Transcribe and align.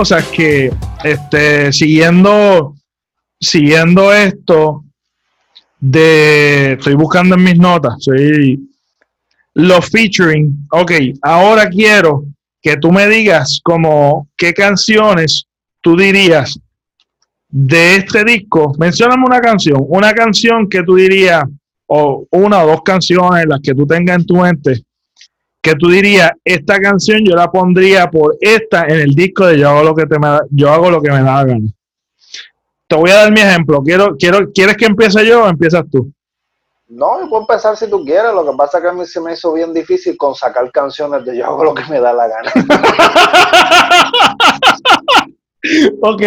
cosas 0.00 0.26
que, 0.28 0.72
este, 1.04 1.70
siguiendo, 1.74 2.74
siguiendo 3.38 4.14
esto, 4.14 4.82
de, 5.78 6.72
estoy 6.72 6.94
buscando 6.94 7.34
en 7.34 7.44
mis 7.44 7.58
notas, 7.58 7.96
soy 7.98 8.66
los 9.52 9.90
featuring, 9.90 10.66
ok, 10.70 10.92
ahora 11.20 11.68
quiero 11.68 12.24
que 12.62 12.78
tú 12.78 12.90
me 12.90 13.08
digas 13.08 13.60
como 13.62 14.26
qué 14.38 14.54
canciones 14.54 15.44
tú 15.82 15.98
dirías 15.98 16.58
de 17.50 17.96
este 17.96 18.24
disco, 18.24 18.74
mencioname 18.78 19.24
una 19.26 19.40
canción, 19.40 19.84
una 19.86 20.14
canción 20.14 20.66
que 20.66 20.82
tú 20.82 20.94
dirías, 20.94 21.44
o 21.88 22.26
una 22.30 22.64
o 22.64 22.68
dos 22.68 22.80
canciones, 22.82 23.44
las 23.46 23.60
que 23.60 23.74
tú 23.74 23.86
tengas 23.86 24.16
en 24.16 24.24
tu 24.24 24.36
mente, 24.36 24.82
que 25.62 25.74
tú 25.74 25.90
dirías, 25.90 26.30
esta 26.44 26.80
canción 26.80 27.22
yo 27.24 27.36
la 27.36 27.50
pondría 27.50 28.10
por 28.10 28.36
esta 28.40 28.86
en 28.86 29.00
el 29.00 29.14
disco 29.14 29.46
de 29.46 29.58
Yo 29.58 29.68
hago 29.68 29.84
lo 29.84 29.94
que, 29.94 30.06
te 30.06 30.18
me 30.18 30.28
da, 30.28 30.40
yo 30.50 30.70
hago 30.70 30.90
lo 30.90 31.02
que 31.02 31.10
me 31.10 31.22
da 31.22 31.36
la 31.36 31.44
gana. 31.44 31.68
Te 32.86 32.96
voy 32.96 33.10
a 33.10 33.16
dar 33.16 33.32
mi 33.32 33.40
ejemplo. 33.40 33.82
Quiero, 33.82 34.16
quiero, 34.16 34.50
¿Quieres 34.52 34.76
que 34.76 34.86
empiece 34.86 35.24
yo 35.24 35.44
o 35.44 35.48
empiezas 35.48 35.84
tú? 35.90 36.12
No, 36.88 37.20
yo 37.20 37.28
puedo 37.28 37.42
empezar 37.42 37.76
si 37.76 37.88
tú 37.88 38.04
quieres. 38.04 38.32
Lo 38.34 38.50
que 38.50 38.56
pasa 38.56 38.78
es 38.78 38.82
que 38.82 38.88
a 38.88 38.92
mí 38.92 39.06
se 39.06 39.20
me 39.20 39.34
hizo 39.34 39.52
bien 39.52 39.72
difícil 39.72 40.16
con 40.16 40.34
sacar 40.34 40.68
canciones 40.72 41.24
de 41.24 41.36
Yo 41.36 41.46
hago 41.46 41.62
lo 41.62 41.74
que 41.74 41.84
me 41.88 42.00
da 42.00 42.12
la 42.12 42.26
gana. 42.26 42.50
ok, 46.02 46.22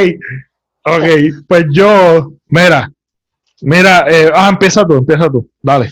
ok. 0.86 1.06
Pues 1.48 1.66
yo, 1.72 2.32
mira, 2.48 2.90
mira, 3.62 4.06
eh, 4.08 4.32
ah, 4.34 4.48
empieza 4.50 4.86
tú, 4.86 4.94
empieza 4.94 5.30
tú, 5.30 5.50
dale. 5.62 5.92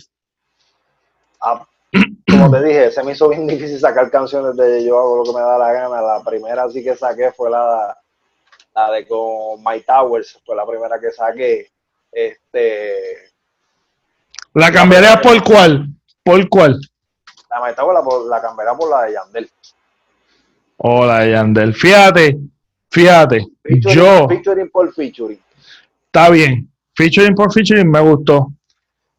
Como 2.30 2.52
te 2.52 2.64
dije, 2.64 2.91
se 2.91 3.03
me 3.03 3.14
hizo 3.14 3.30
bien 3.30 3.47
difícil 3.47 3.80
sacar 3.80 4.09
canciones 4.09 4.55
de 4.55 4.83
Yo 4.83 5.00
hago 5.00 5.17
lo 5.17 5.23
que 5.23 5.33
me 5.33 5.41
da 5.41 5.58
la 5.58 5.72
gana. 5.72 6.02
La 6.02 6.23
primera 6.23 6.69
sí 6.69 6.83
que 6.83 6.95
saqué 6.95 7.31
fue 7.31 7.50
la, 7.50 7.97
la 8.75 8.91
de 8.91 9.08
con 9.08 9.63
My 9.63 9.81
Towers, 9.81 10.39
fue 10.45 10.55
la 10.55 10.66
primera 10.66 11.00
que 11.00 11.11
saqué. 11.11 11.69
Este. 12.11 13.31
¿La 14.53 14.72
cambiarías 14.72 15.22
por 15.22 15.41
cuál? 15.44 15.88
¿Por 16.23 16.50
cuál? 16.50 16.80
La 17.50 17.66
My 17.66 17.75
Towers 17.75 18.28
la, 18.28 18.35
la 18.35 18.41
cambiaría 18.41 18.73
por 18.78 18.89
la 18.89 19.03
de 19.03 19.13
Yandel. 19.13 19.50
Oh, 20.78 21.06
la 21.06 21.19
de 21.19 21.31
Yandel. 21.31 21.73
Fíjate, 21.73 22.38
fíjate. 22.89 23.47
Featuring, 23.63 23.95
yo. 23.95 24.28
Featuring 24.28 24.69
por 24.69 24.94
featuring. 24.94 25.39
Está 26.06 26.30
bien. 26.30 26.69
Featuring 26.95 27.35
por 27.35 27.52
featuring 27.53 27.89
me 27.89 28.02
gustó. 28.02 28.52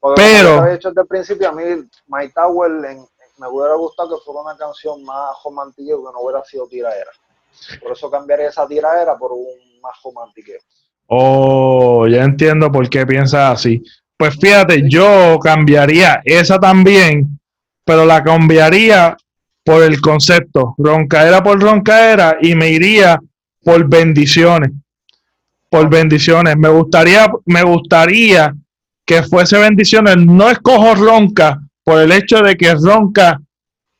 Porque 0.03 0.21
Pero- 0.21 0.49
como 0.49 0.63
había 0.63 0.73
dicho 0.75 0.89
desde 0.89 1.03
el 1.03 1.07
principio, 1.07 1.49
a 1.49 1.53
mí 1.53 1.63
My 2.09 2.29
Tower 2.35 2.73
en- 2.91 3.07
me 3.39 3.47
hubiera 3.49 3.75
gustado 3.77 4.19
que 4.19 4.25
fuera 4.25 4.41
una 4.41 4.57
canción 4.57 5.05
más 5.05 5.31
romántica 5.45 5.95
que 5.95 6.03
no 6.13 6.21
hubiera 6.21 6.45
sido 6.45 6.67
tiraera. 6.67 7.11
Por 7.81 7.93
eso 7.93 8.11
cambiaría 8.11 8.49
esa 8.49 8.67
tiraera 8.67 9.17
por 9.17 9.31
un 9.31 9.47
más 9.81 9.95
romántico. 10.05 10.51
Oh, 11.07 12.07
ya 12.09 12.25
entiendo 12.25 12.71
por 12.73 12.91
qué 12.91 13.07
piensas 13.07 13.53
así. 13.61 13.81
Pues 14.17 14.37
fíjate, 14.41 14.83
yo 14.89 15.39
cambiaría 15.41 16.21
esa 16.25 16.59
también, 16.59 17.39
pero 17.85 18.05
la 18.05 18.25
cambiaría 18.25 19.17
por 19.65 19.83
el 19.85 20.01
concepto, 20.01 20.75
roncaera 20.79 21.43
por 21.45 21.61
roncaera, 21.61 22.39
y 22.41 22.57
me 22.57 22.71
iría 22.71 23.21
por 23.65 23.89
bendiciones. 23.89 24.73
Por 25.71 25.89
bendiciones. 25.89 26.57
Me 26.57 26.69
gustaría, 26.69 27.31
me 27.47 27.63
gustaría 27.63 28.53
que 29.05 29.23
fuese 29.23 29.59
bendiciones. 29.59 30.17
No 30.19 30.51
escojo 30.51 30.95
ronca 30.95 31.61
por 31.85 32.01
el 32.01 32.13
hecho 32.13 32.39
de 32.43 32.57
que 32.57 32.75
ronca 32.75 33.41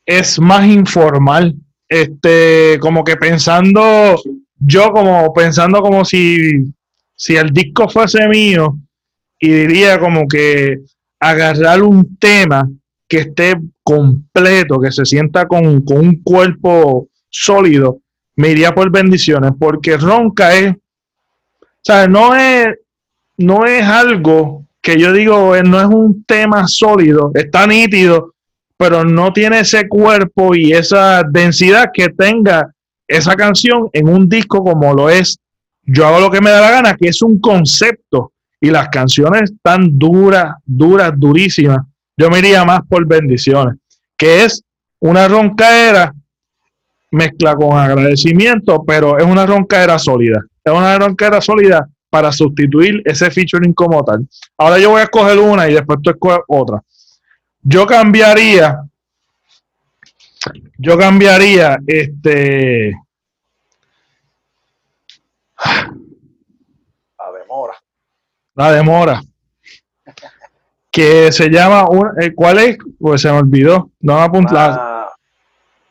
es 0.05 0.39
más 0.39 0.67
informal. 0.67 1.55
Este, 1.87 2.79
como 2.79 3.03
que 3.03 3.15
pensando, 3.17 4.15
yo 4.57 4.91
como 4.91 5.31
pensando 5.33 5.81
como 5.81 6.05
si, 6.05 6.73
si 7.15 7.35
el 7.35 7.51
disco 7.51 7.87
fuese 7.87 8.27
mío, 8.27 8.79
y 9.39 9.49
diría 9.49 9.99
como 9.99 10.27
que 10.27 10.79
agarrar 11.19 11.83
un 11.83 12.17
tema 12.17 12.67
que 13.07 13.19
esté 13.19 13.55
completo, 13.83 14.79
que 14.79 14.91
se 14.91 15.05
sienta 15.05 15.45
con, 15.47 15.81
con 15.81 15.99
un 15.99 16.23
cuerpo 16.23 17.09
sólido, 17.29 17.99
me 18.35 18.49
iría 18.49 18.71
por 18.71 18.89
bendiciones, 18.89 19.51
porque 19.59 19.97
ronca 19.97 20.55
es, 20.55 20.71
o 20.71 21.81
sea, 21.81 22.07
no 22.07 22.35
es, 22.35 22.67
no 23.37 23.65
es 23.65 23.83
algo 23.83 24.62
que 24.83 24.99
yo 24.99 25.13
digo, 25.13 25.55
eh, 25.55 25.63
no 25.63 25.79
es 25.79 25.87
un 25.87 26.25
tema 26.25 26.67
sólido, 26.67 27.31
está 27.33 27.65
nítido, 27.65 28.33
pero 28.75 29.05
no 29.05 29.31
tiene 29.31 29.61
ese 29.61 29.87
cuerpo 29.87 30.53
y 30.53 30.73
esa 30.73 31.23
densidad 31.23 31.89
que 31.93 32.09
tenga 32.09 32.69
esa 33.07 33.33
canción 33.35 33.89
en 33.93 34.09
un 34.09 34.27
disco 34.27 34.61
como 34.61 34.93
lo 34.93 35.09
es 35.09 35.39
Yo 35.85 36.05
hago 36.05 36.19
lo 36.19 36.29
que 36.29 36.41
me 36.41 36.49
da 36.49 36.61
la 36.61 36.71
gana, 36.71 36.95
que 36.95 37.07
es 37.07 37.21
un 37.21 37.39
concepto 37.39 38.33
y 38.59 38.69
las 38.69 38.89
canciones 38.89 39.51
están 39.51 39.97
duras, 39.97 40.55
duras, 40.65 41.11
durísimas. 41.15 41.79
Yo 42.17 42.29
me 42.29 42.39
iría 42.39 42.63
más 42.65 42.81
por 42.87 43.05
bendiciones, 43.05 43.75
que 44.17 44.43
es 44.43 44.63
una 44.99 45.27
roncaera 45.27 46.13
mezcla 47.11 47.55
con 47.55 47.77
agradecimiento, 47.77 48.83
pero 48.85 49.17
es 49.17 49.25
una 49.25 49.45
roncaera 49.45 49.97
sólida. 49.97 50.41
Es 50.63 50.73
una 50.73 50.97
roncaera 50.97 51.39
sólida 51.41 51.87
para 52.13 52.31
sustituir 52.31 53.01
ese 53.05 53.31
featuring 53.31 53.73
como 53.73 54.03
tal. 54.03 54.27
Ahora 54.55 54.77
yo 54.77 54.91
voy 54.91 55.01
a 55.01 55.05
escoger 55.05 55.39
una 55.39 55.67
y 55.67 55.73
después 55.73 55.97
tú 56.03 56.11
escoges 56.11 56.41
otra. 56.47 56.79
Yo 57.63 57.87
cambiaría, 57.87 58.83
yo 60.77 60.95
cambiaría 60.95 61.79
este, 61.87 62.93
La 67.17 67.31
demora. 67.39 67.73
la 68.53 68.71
demora, 68.73 69.21
que 70.91 71.31
se 71.31 71.49
llama, 71.49 71.89
un- 71.89 72.11
eh, 72.21 72.31
¿cuál 72.35 72.59
es? 72.59 72.77
Pues 72.99 73.21
se 73.21 73.31
me 73.31 73.39
olvidó, 73.39 73.89
no 74.01 74.17
me 74.17 74.21
apunté. 74.21 74.53
Una, 74.53 75.07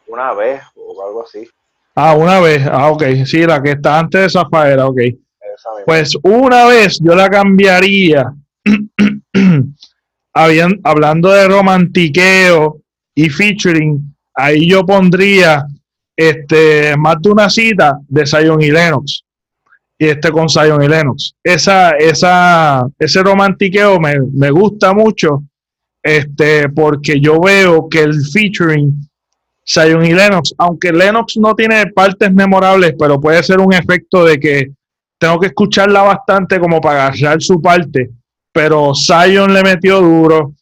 una 0.06 0.34
vez 0.34 0.62
o 0.76 1.04
algo 1.04 1.24
así. 1.24 1.48
Ah, 1.96 2.14
una 2.14 2.38
vez, 2.38 2.64
ah, 2.70 2.92
ok, 2.92 3.02
sí, 3.26 3.44
la 3.44 3.60
que 3.60 3.72
está 3.72 3.98
antes 3.98 4.20
de 4.20 4.30
Zafaera, 4.30 4.86
ok. 4.86 5.00
Pues 5.86 6.16
una 6.22 6.66
vez 6.66 6.98
yo 7.00 7.14
la 7.14 7.28
cambiaría, 7.28 8.32
hablando 10.34 11.30
de 11.30 11.48
romantiqueo 11.48 12.80
y 13.14 13.28
featuring, 13.28 14.14
ahí 14.34 14.68
yo 14.68 14.84
pondría 14.84 15.66
este, 16.16 16.96
más 16.96 17.16
de 17.20 17.30
una 17.30 17.50
cita 17.50 17.98
de 18.08 18.26
Zion 18.26 18.62
y 18.62 18.70
Lennox. 18.70 19.24
Y 19.98 20.06
este 20.06 20.32
con 20.32 20.48
Zion 20.48 20.82
y 20.82 20.88
Lennox. 20.88 21.34
Esa, 21.44 21.90
esa, 21.90 22.84
ese 22.98 23.22
romantiqueo 23.22 24.00
me, 24.00 24.16
me 24.32 24.50
gusta 24.50 24.92
mucho 24.92 25.44
este, 26.02 26.68
porque 26.70 27.20
yo 27.20 27.40
veo 27.40 27.88
que 27.88 28.00
el 28.00 28.14
featuring 28.26 29.08
Zion 29.64 30.04
y 30.04 30.12
Lennox, 30.12 30.54
aunque 30.58 30.92
Lennox 30.92 31.36
no 31.36 31.54
tiene 31.54 31.86
partes 31.86 32.32
memorables, 32.32 32.94
pero 32.98 33.20
puede 33.20 33.42
ser 33.42 33.60
un 33.60 33.72
efecto 33.72 34.24
de 34.24 34.40
que 34.40 34.72
tengo 35.22 35.38
que 35.38 35.46
escucharla 35.46 36.02
bastante 36.02 36.58
como 36.58 36.80
para 36.80 37.06
agarrar 37.06 37.40
su 37.40 37.62
parte, 37.62 38.10
pero 38.50 38.92
Zion 38.92 39.54
le 39.54 39.62
metió 39.62 40.00
duro, 40.00 40.52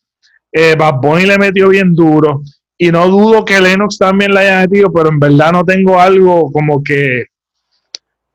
eh, 0.52 0.76
Bad 0.78 1.00
Bunny 1.00 1.24
le 1.24 1.38
metió 1.38 1.70
bien 1.70 1.94
duro, 1.94 2.42
y 2.76 2.90
no 2.90 3.08
dudo 3.08 3.42
que 3.42 3.58
Lennox 3.58 3.96
también 3.96 4.34
la 4.34 4.40
haya 4.40 4.60
metido, 4.60 4.92
pero 4.92 5.08
en 5.08 5.18
verdad 5.18 5.52
no 5.52 5.64
tengo 5.64 5.98
algo 5.98 6.52
como 6.52 6.82
que, 6.82 7.24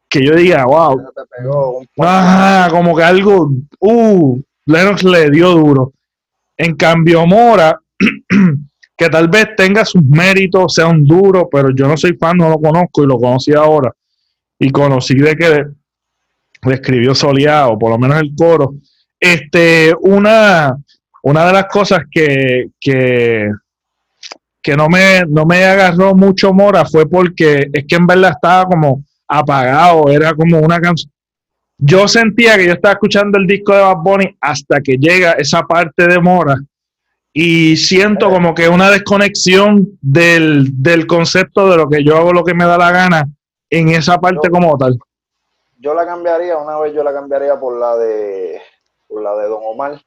que 0.10 0.26
yo 0.26 0.34
diga, 0.34 0.66
wow, 0.66 1.00
Ajá, 2.00 2.72
como 2.72 2.96
que 2.96 3.04
algo, 3.04 3.52
uh, 3.82 4.42
Lennox 4.66 5.04
le 5.04 5.30
dio 5.30 5.52
duro. 5.52 5.94
En 6.58 6.76
cambio, 6.76 7.24
Mora, 7.28 7.80
que 8.98 9.10
tal 9.10 9.28
vez 9.28 9.50
tenga 9.56 9.86
sus 9.86 10.02
méritos, 10.04 10.74
sea 10.74 10.88
un 10.88 11.06
duro, 11.06 11.48
pero 11.52 11.70
yo 11.70 11.88
no 11.88 11.96
soy 11.96 12.18
fan, 12.18 12.38
no 12.38 12.50
lo 12.50 12.58
conozco 12.58 13.04
y 13.04 13.08
lo 13.08 13.20
conocí 13.20 13.54
ahora. 13.54 13.94
Y 14.58 14.72
conocí 14.72 15.14
de 15.16 15.36
que 15.36 15.66
escribió 16.74 17.14
soleado, 17.14 17.78
por 17.78 17.92
lo 17.92 17.98
menos 17.98 18.20
el 18.20 18.34
coro. 18.36 18.76
Este, 19.20 19.94
una, 20.02 20.76
una 21.24 21.46
de 21.48 21.54
las 21.54 21.66
cosas 21.66 22.00
que, 22.10 22.70
que, 22.80 23.50
que 24.62 24.76
no, 24.76 24.88
me, 24.90 25.24
no 25.28 25.46
me 25.46 25.64
agarró 25.64 26.16
mucho 26.16 26.54
Mora 26.54 26.86
fue 26.86 27.08
porque 27.08 27.68
es 27.72 27.86
que 27.88 27.96
en 27.96 28.08
verdad 28.08 28.32
estaba 28.32 28.66
como 28.66 29.04
apagado, 29.28 30.10
era 30.10 30.34
como 30.34 30.60
una 30.60 30.80
canción 30.80 31.12
yo 31.78 32.08
sentía 32.08 32.58
que 32.58 32.68
yo 32.68 32.74
estaba 32.74 32.94
escuchando 32.94 33.38
el 33.38 33.48
disco 33.48 33.74
de 33.74 33.82
Bad 33.82 33.98
Bunny 33.98 34.38
hasta 34.40 34.80
que 34.82 34.98
llega 34.98 35.34
esa 35.34 35.64
parte 35.64 36.08
de 36.08 36.20
Mora 36.20 36.56
y 37.34 37.76
siento 37.76 38.30
como 38.30 38.54
que 38.56 38.70
una 38.70 38.90
desconexión 38.90 39.86
del, 40.02 40.82
del 40.82 41.06
concepto 41.06 41.70
de 41.70 41.78
lo 41.78 41.90
que 41.90 42.04
yo 42.04 42.16
hago 42.16 42.32
lo 42.32 42.46
que 42.46 42.54
me 42.54 42.66
da 42.66 42.78
la 42.78 42.92
gana 42.92 43.30
en 43.70 43.90
esa 43.90 44.18
parte 44.20 44.50
como 44.50 44.78
tal. 44.78 44.98
Yo 45.78 45.94
la 45.94 46.06
cambiaría, 46.06 46.58
una 46.58 46.80
vez 46.80 46.94
yo 46.94 47.04
la 47.04 47.14
cambiaría 47.14 47.60
por 47.60 47.78
la 47.78 47.96
de 47.98 48.62
por 49.08 49.22
la 49.22 49.36
de 49.36 49.48
Don 49.48 49.62
Omar. 49.64 50.02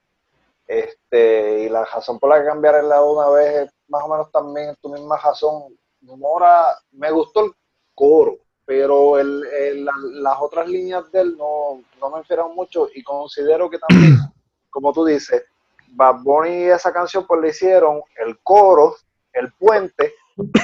Este, 0.66 1.60
y 1.60 1.68
la 1.70 1.84
razón 1.84 2.18
por 2.18 2.28
la 2.28 2.40
que 2.40 2.46
cambiaré 2.46 2.82
la 2.82 3.02
una 3.02 3.28
vez 3.30 3.54
es 3.56 3.70
más 3.88 4.02
o 4.04 4.08
menos 4.08 4.30
también 4.30 4.76
tu 4.82 4.90
misma 4.90 5.16
razón. 5.16 5.74
Mora, 6.02 6.78
me 6.92 7.10
gustó 7.10 7.44
el 7.46 7.52
coro, 7.94 8.36
pero 8.64 9.18
el, 9.18 9.84
las 9.84 10.36
otras 10.40 10.68
líneas 10.68 11.10
de 11.10 11.20
él 11.20 11.36
no, 11.38 11.82
no 11.98 12.10
me 12.10 12.18
inspiran 12.18 12.54
mucho 12.54 12.88
y 12.94 13.02
considero 13.02 13.70
que 13.70 13.78
también, 13.78 14.18
como 14.70 14.92
tú 14.92 15.04
dices, 15.04 15.42
Bad 15.88 16.22
Bunny 16.22 16.64
esa 16.64 16.92
canción 16.92 17.26
pues 17.26 17.40
le 17.40 17.48
hicieron 17.48 18.02
el 18.16 18.38
coro, 18.40 18.96
el 19.32 19.52
puente, 19.54 20.14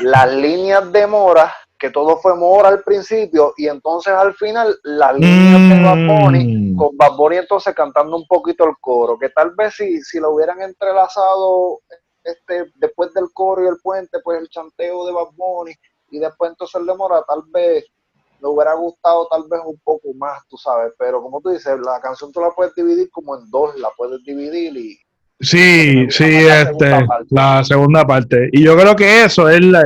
las 0.02 0.32
líneas 0.32 0.92
de 0.92 1.06
Mora, 1.06 1.52
que 1.84 1.90
todo 1.90 2.16
fue 2.16 2.34
Mora 2.34 2.70
al 2.70 2.82
principio, 2.82 3.52
y 3.58 3.68
entonces 3.68 4.14
al 4.14 4.32
final 4.36 4.74
las 4.84 5.18
líneas 5.18 5.68
de 5.68 5.82
Bad 5.82 6.06
Bunny, 6.06 6.72
mm. 6.72 6.76
con 6.78 6.96
Bad 6.96 7.14
Bunny 7.14 7.36
entonces 7.36 7.74
cantando 7.74 8.16
un 8.16 8.26
poquito 8.26 8.64
el 8.64 8.74
coro, 8.80 9.18
que 9.18 9.28
tal 9.28 9.50
vez 9.54 9.74
si, 9.74 10.00
si 10.00 10.18
lo 10.18 10.30
hubieran 10.30 10.62
entrelazado 10.62 11.80
este, 12.22 12.72
después 12.76 13.12
del 13.12 13.26
coro 13.34 13.62
y 13.62 13.66
el 13.66 13.76
puente, 13.82 14.18
pues 14.24 14.40
el 14.40 14.48
chanteo 14.48 15.04
de 15.04 15.12
Bad 15.12 15.32
Bunny, 15.36 15.74
y 16.08 16.18
después 16.20 16.52
entonces 16.52 16.80
el 16.80 16.86
de 16.86 16.94
Mora, 16.94 17.22
tal 17.28 17.42
vez 17.52 17.84
me 18.40 18.48
hubiera 18.48 18.72
gustado 18.72 19.28
tal 19.30 19.42
vez 19.50 19.60
un 19.66 19.78
poco 19.84 20.08
más, 20.14 20.40
tú 20.48 20.56
sabes, 20.56 20.90
pero 20.98 21.20
como 21.20 21.42
tú 21.42 21.50
dices, 21.50 21.78
la 21.84 22.00
canción 22.00 22.32
tú 22.32 22.40
la 22.40 22.50
puedes 22.52 22.74
dividir 22.74 23.10
como 23.10 23.36
en 23.36 23.50
dos, 23.50 23.78
la 23.78 23.90
puedes 23.94 24.24
dividir 24.24 24.74
y, 24.74 24.98
Sí, 25.40 26.06
sí, 26.10 26.46
este, 26.46 27.06
la 27.30 27.62
segunda 27.64 28.06
parte. 28.06 28.48
Y 28.52 28.62
yo 28.62 28.76
creo 28.78 28.94
que 28.94 29.24
eso 29.24 29.48
es 29.48 29.60
la, 29.60 29.84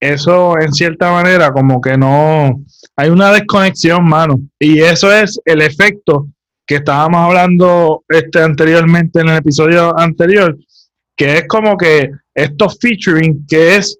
eso 0.00 0.58
en 0.60 0.72
cierta 0.72 1.10
manera 1.10 1.52
como 1.52 1.80
que 1.80 1.96
no, 1.96 2.62
hay 2.96 3.10
una 3.10 3.32
desconexión, 3.32 4.08
mano. 4.08 4.40
Y 4.58 4.80
eso 4.80 5.12
es 5.12 5.40
el 5.44 5.62
efecto 5.62 6.28
que 6.66 6.76
estábamos 6.76 7.20
hablando 7.20 8.04
este 8.08 8.42
anteriormente 8.42 9.20
en 9.20 9.28
el 9.28 9.38
episodio 9.38 9.98
anterior, 9.98 10.56
que 11.16 11.38
es 11.38 11.48
como 11.48 11.76
que 11.76 12.10
estos 12.34 12.78
featuring, 12.80 13.46
que 13.46 13.76
es 13.76 13.98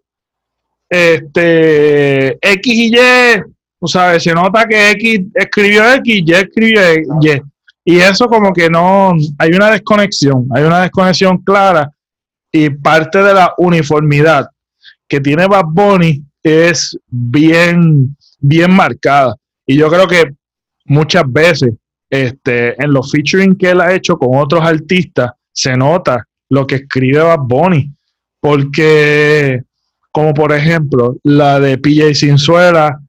este 0.89 2.39
X 2.41 2.75
y 2.75 2.95
Y, 2.95 3.43
tú 3.81 3.87
sabes, 3.87 4.23
se 4.23 4.33
nota 4.35 4.67
que 4.67 4.91
X 4.93 5.21
escribió 5.35 5.95
X, 5.95 6.23
Y 6.27 6.33
escribió 6.33 6.81
Y. 7.23 7.43
Y 7.85 8.01
eso 8.01 8.27
como 8.27 8.53
que 8.53 8.69
no, 8.69 9.15
hay 9.39 9.51
una 9.51 9.71
desconexión, 9.71 10.47
hay 10.55 10.65
una 10.65 10.83
desconexión 10.83 11.39
clara 11.39 11.91
y 12.53 12.69
parte 12.69 13.23
de 13.23 13.33
la 13.33 13.55
uniformidad 13.57 14.47
que 15.09 15.21
tiene 15.21 15.47
Bad 15.47 15.67
Bunny 15.69 16.23
es 16.43 16.97
bien, 17.09 18.17
bien 18.39 18.71
marcada. 18.73 19.35
Y 19.67 19.77
yo 19.77 19.89
creo 19.89 20.07
que 20.07 20.35
muchas 20.85 21.25
veces 21.27 21.75
este, 22.11 22.81
en 22.83 22.93
los 22.93 23.11
featuring 23.11 23.57
que 23.57 23.71
él 23.71 23.81
ha 23.81 23.95
hecho 23.95 24.17
con 24.17 24.39
otros 24.39 24.65
artistas 24.65 25.33
se 25.53 25.77
nota 25.77 26.27
lo 26.49 26.67
que 26.67 26.77
escribe 26.77 27.21
Bad 27.21 27.41
Bunny. 27.41 27.91
Porque, 28.41 29.63
como 30.13 30.33
por 30.33 30.53
ejemplo, 30.53 31.17
la 31.25 31.59
de 31.59 31.79
PJ 31.79 32.15
Sinzuela, 32.15 33.01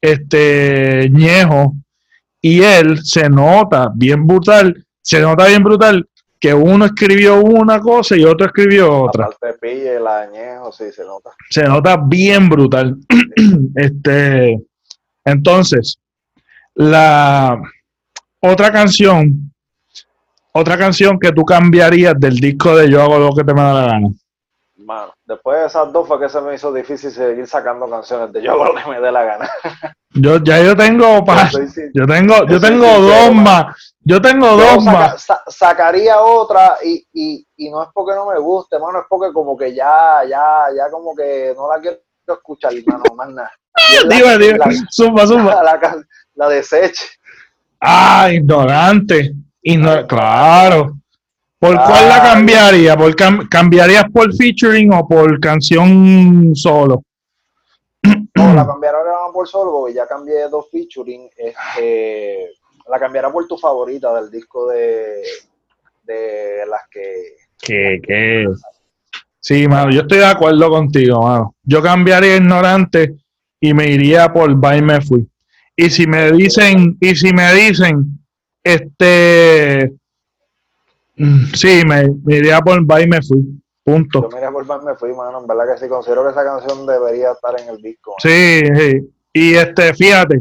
este 0.00 1.08
Ñejo, 1.10 1.74
y 2.42 2.60
él 2.60 3.02
se 3.02 3.30
nota 3.30 3.90
bien 3.94 4.26
brutal, 4.26 4.84
se 5.00 5.20
nota 5.20 5.46
bien 5.46 5.62
brutal 5.62 6.06
que 6.44 6.52
uno 6.52 6.84
escribió 6.84 7.40
una 7.40 7.80
cosa 7.80 8.14
y 8.18 8.24
otro 8.26 8.44
escribió 8.44 9.04
otra. 9.04 9.30
Pille, 9.62 9.96
el 9.96 10.06
añejo, 10.06 10.70
sí, 10.72 10.92
se 10.92 11.02
nota. 11.02 11.30
Se 11.48 11.64
nota 11.64 11.96
bien 11.96 12.50
brutal. 12.50 12.98
este, 13.74 14.62
entonces, 15.24 15.98
la 16.74 17.58
otra 18.40 18.70
canción, 18.70 19.54
otra 20.52 20.76
canción 20.76 21.18
que 21.18 21.32
tú 21.32 21.46
cambiarías 21.46 22.12
del 22.20 22.36
disco 22.36 22.76
de 22.76 22.90
Yo 22.90 23.00
hago 23.00 23.18
lo 23.18 23.34
que 23.34 23.42
te 23.42 23.54
me 23.54 23.62
da 23.62 23.72
la 23.72 23.86
gana. 23.86 24.08
Mano, 24.76 25.14
después 25.24 25.60
de 25.60 25.66
esas 25.68 25.90
dos 25.94 26.06
fue 26.06 26.20
que 26.20 26.28
se 26.28 26.42
me 26.42 26.56
hizo 26.56 26.74
difícil 26.74 27.10
seguir 27.10 27.46
sacando 27.46 27.88
canciones 27.88 28.30
de 28.34 28.42
yo 28.42 28.52
hago 28.52 28.66
lo 28.66 28.74
que 28.74 28.90
me 28.90 29.00
dé 29.00 29.10
la 29.10 29.22
gana. 29.22 29.50
Yo 30.10 30.36
ya 30.44 30.62
yo 30.62 30.76
tengo 30.76 31.24
yo 31.94 32.06
tengo 32.06 32.46
yo 32.46 32.60
tengo 32.60 32.86
dos 33.00 33.34
más. 33.34 33.93
Yo 34.06 34.20
tengo 34.20 34.46
dos 34.48 34.84
más. 34.84 35.26
sacaría 35.48 36.20
otra 36.20 36.76
y, 36.84 37.06
y, 37.12 37.46
y, 37.56 37.70
no 37.70 37.82
es 37.82 37.88
porque 37.94 38.14
no 38.14 38.26
me 38.26 38.38
guste, 38.38 38.78
mano, 38.78 38.98
es 39.00 39.06
porque 39.08 39.32
como 39.32 39.56
que 39.56 39.74
ya 39.74 40.22
ya 40.28 40.66
ya 40.76 40.90
como 40.90 41.14
que 41.16 41.54
no 41.56 41.68
la 41.68 41.80
quiero 41.80 41.98
escuchar, 42.26 42.72
mano, 42.86 43.04
más 43.14 43.28
nada. 43.30 43.52
dime, 44.10 44.38
dime, 44.38 44.58
suma, 44.90 45.26
suma. 45.26 45.62
La, 45.62 46.04
la, 46.34 46.48
deseche. 46.48 47.06
Ah, 47.80 48.28
ignorante. 48.30 49.32
claro. 50.06 50.98
¿Por 51.58 51.76
cuál 51.76 52.08
la 52.10 52.22
cambiaría? 52.22 52.94
¿Por 52.94 53.16
¿Cambiarías 53.48 54.04
por 54.12 54.34
featuring 54.34 54.92
o 54.92 55.08
por 55.08 55.40
canción 55.40 56.54
solo? 56.54 57.02
No, 58.34 58.54
la 58.54 58.66
cambiará 58.66 58.98
por 59.32 59.48
solo 59.48 59.72
porque 59.72 59.94
ya 59.94 60.06
cambié 60.06 60.46
dos 60.50 60.66
featuring. 60.70 61.30
Este, 61.36 62.50
la 62.88 62.98
cambiará 62.98 63.32
por 63.32 63.46
tu 63.46 63.56
favorita 63.56 64.14
del 64.20 64.30
disco 64.30 64.68
de, 64.68 65.22
de 66.02 66.66
las 66.68 66.82
que. 66.90 67.36
¿Qué? 67.58 68.00
¿Qué? 68.02 68.46
Sí, 69.40 69.68
mano, 69.68 69.90
yo 69.90 70.02
estoy 70.02 70.18
de 70.18 70.26
acuerdo 70.26 70.70
contigo, 70.70 71.22
mano. 71.22 71.54
Yo 71.62 71.82
cambiaría 71.82 72.36
ignorante 72.36 73.14
y 73.60 73.74
me 73.74 73.90
iría 73.90 74.32
por 74.32 74.54
Bye 74.54 74.82
Me 74.82 75.00
Fui. 75.00 75.28
Y 75.76 75.90
si 75.90 76.06
me 76.06 76.32
dicen, 76.32 76.96
y 77.00 77.14
si 77.14 77.32
me 77.32 77.52
dicen, 77.52 78.18
este 78.62 79.92
Mm, 81.16 81.44
sí, 81.54 81.82
me, 81.86 82.10
iría 82.34 82.60
por 82.60 82.84
Bye 82.84 83.06
Me 83.06 83.22
Fui. 83.22 83.60
Punto. 83.84 84.22
Yo 84.22 84.28
me 84.30 84.38
iría 84.38 84.50
por 84.50 84.66
Bye 84.66 84.84
Me 84.84 84.96
Fui, 84.96 85.12
mano. 85.14 85.40
En 85.40 85.46
verdad 85.46 85.74
que 85.74 85.80
sí, 85.80 85.88
considero 85.88 86.24
que 86.24 86.30
esa 86.30 86.44
canción 86.44 86.86
debería 86.86 87.32
estar 87.32 87.60
en 87.60 87.68
el 87.68 87.82
disco. 87.82 88.14
Sí, 88.18 88.60
sí. 88.76 89.10
Y 89.32 89.54
este, 89.54 89.94
fíjate, 89.94 90.40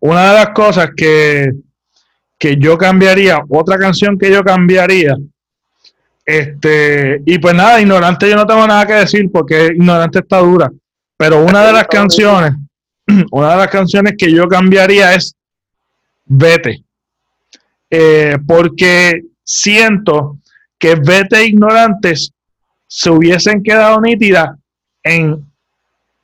una 0.00 0.28
de 0.28 0.34
las 0.34 0.50
cosas 0.50 0.90
que, 0.96 1.52
que 2.38 2.56
yo 2.56 2.76
cambiaría, 2.76 3.40
otra 3.48 3.78
canción 3.78 4.18
que 4.18 4.30
yo 4.30 4.42
cambiaría, 4.42 5.16
este, 6.24 7.22
y 7.26 7.38
pues 7.38 7.54
nada, 7.54 7.80
Ignorante 7.80 8.28
yo 8.28 8.36
no 8.36 8.46
tengo 8.46 8.66
nada 8.66 8.86
que 8.86 8.92
decir 8.94 9.30
porque 9.32 9.66
Ignorante 9.74 10.20
está 10.20 10.38
dura, 10.38 10.70
pero 11.16 11.44
una 11.44 11.64
de 11.66 11.72
las 11.72 11.86
canciones, 11.86 12.54
una 13.32 13.50
de 13.50 13.56
las 13.56 13.68
canciones 13.68 14.14
que 14.16 14.32
yo 14.32 14.46
cambiaría 14.46 15.14
es 15.14 15.34
Vete. 16.24 16.84
Eh, 17.90 18.38
porque 18.46 19.22
siento 19.42 20.38
que 20.78 20.94
Vete 20.94 21.44
Ignorantes 21.44 22.32
se 22.86 23.10
hubiesen 23.10 23.62
quedado 23.64 24.00
nítidas 24.00 24.50
en, 25.02 25.44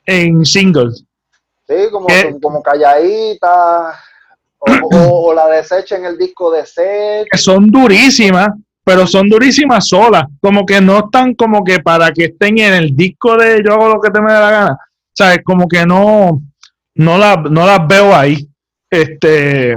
en 0.05 0.45
singles. 0.47 1.05
Sí, 1.67 1.75
como, 1.91 2.07
como 2.41 2.63
calladita, 2.63 3.99
o, 4.93 5.35
la 5.35 5.49
desecha 5.49 5.97
en 5.97 6.05
el 6.05 6.17
disco 6.17 6.51
de 6.51 6.65
set. 6.65 7.27
Son 7.35 7.71
durísimas, 7.71 8.49
pero 8.85 9.07
son 9.07 9.29
durísimas 9.29 9.89
solas. 9.89 10.25
Como 10.41 10.65
que 10.65 10.81
no 10.81 10.99
están 10.99 11.35
como 11.35 11.65
que 11.65 11.81
para 11.81 12.11
que 12.13 12.27
estén 12.27 12.59
en 12.59 12.75
el 12.75 12.95
disco 12.95 13.37
de 13.37 13.63
Yo 13.65 13.75
hago 13.75 13.89
lo 13.95 14.01
que 14.01 14.11
te 14.11 14.21
me 14.21 14.33
da 14.33 14.41
la 14.41 14.51
gana. 14.51 14.73
O 14.73 15.13
sea, 15.13 15.43
como 15.43 15.67
que 15.67 15.85
no, 15.85 16.43
no, 16.95 17.19
no 17.19 17.67
las 17.67 17.89
veo 17.89 18.15
ahí. 18.15 18.49
Este, 18.91 19.77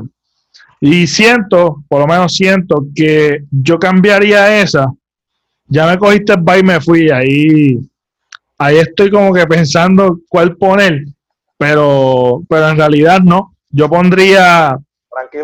y 0.81 1.07
siento, 1.07 1.83
por 1.87 2.01
lo 2.01 2.07
menos 2.07 2.35
siento 2.35 2.85
que 2.95 3.45
yo 3.51 3.79
cambiaría 3.79 4.61
esa. 4.61 4.87
Ya 5.67 5.87
me 5.87 5.97
cogiste 5.97 6.33
el 6.33 6.41
bye 6.41 6.59
y 6.59 6.63
me 6.63 6.81
fui. 6.81 7.09
Ahí, 7.09 7.79
ahí 8.57 8.77
estoy 8.77 9.11
como 9.11 9.33
que 9.33 9.45
pensando 9.45 10.19
cuál 10.29 10.55
poner. 10.55 11.03
Pero, 11.59 12.41
pero 12.47 12.69
en 12.69 12.77
realidad 12.77 13.19
no. 13.19 13.53
Yo 13.69 13.89
pondría 13.89 14.79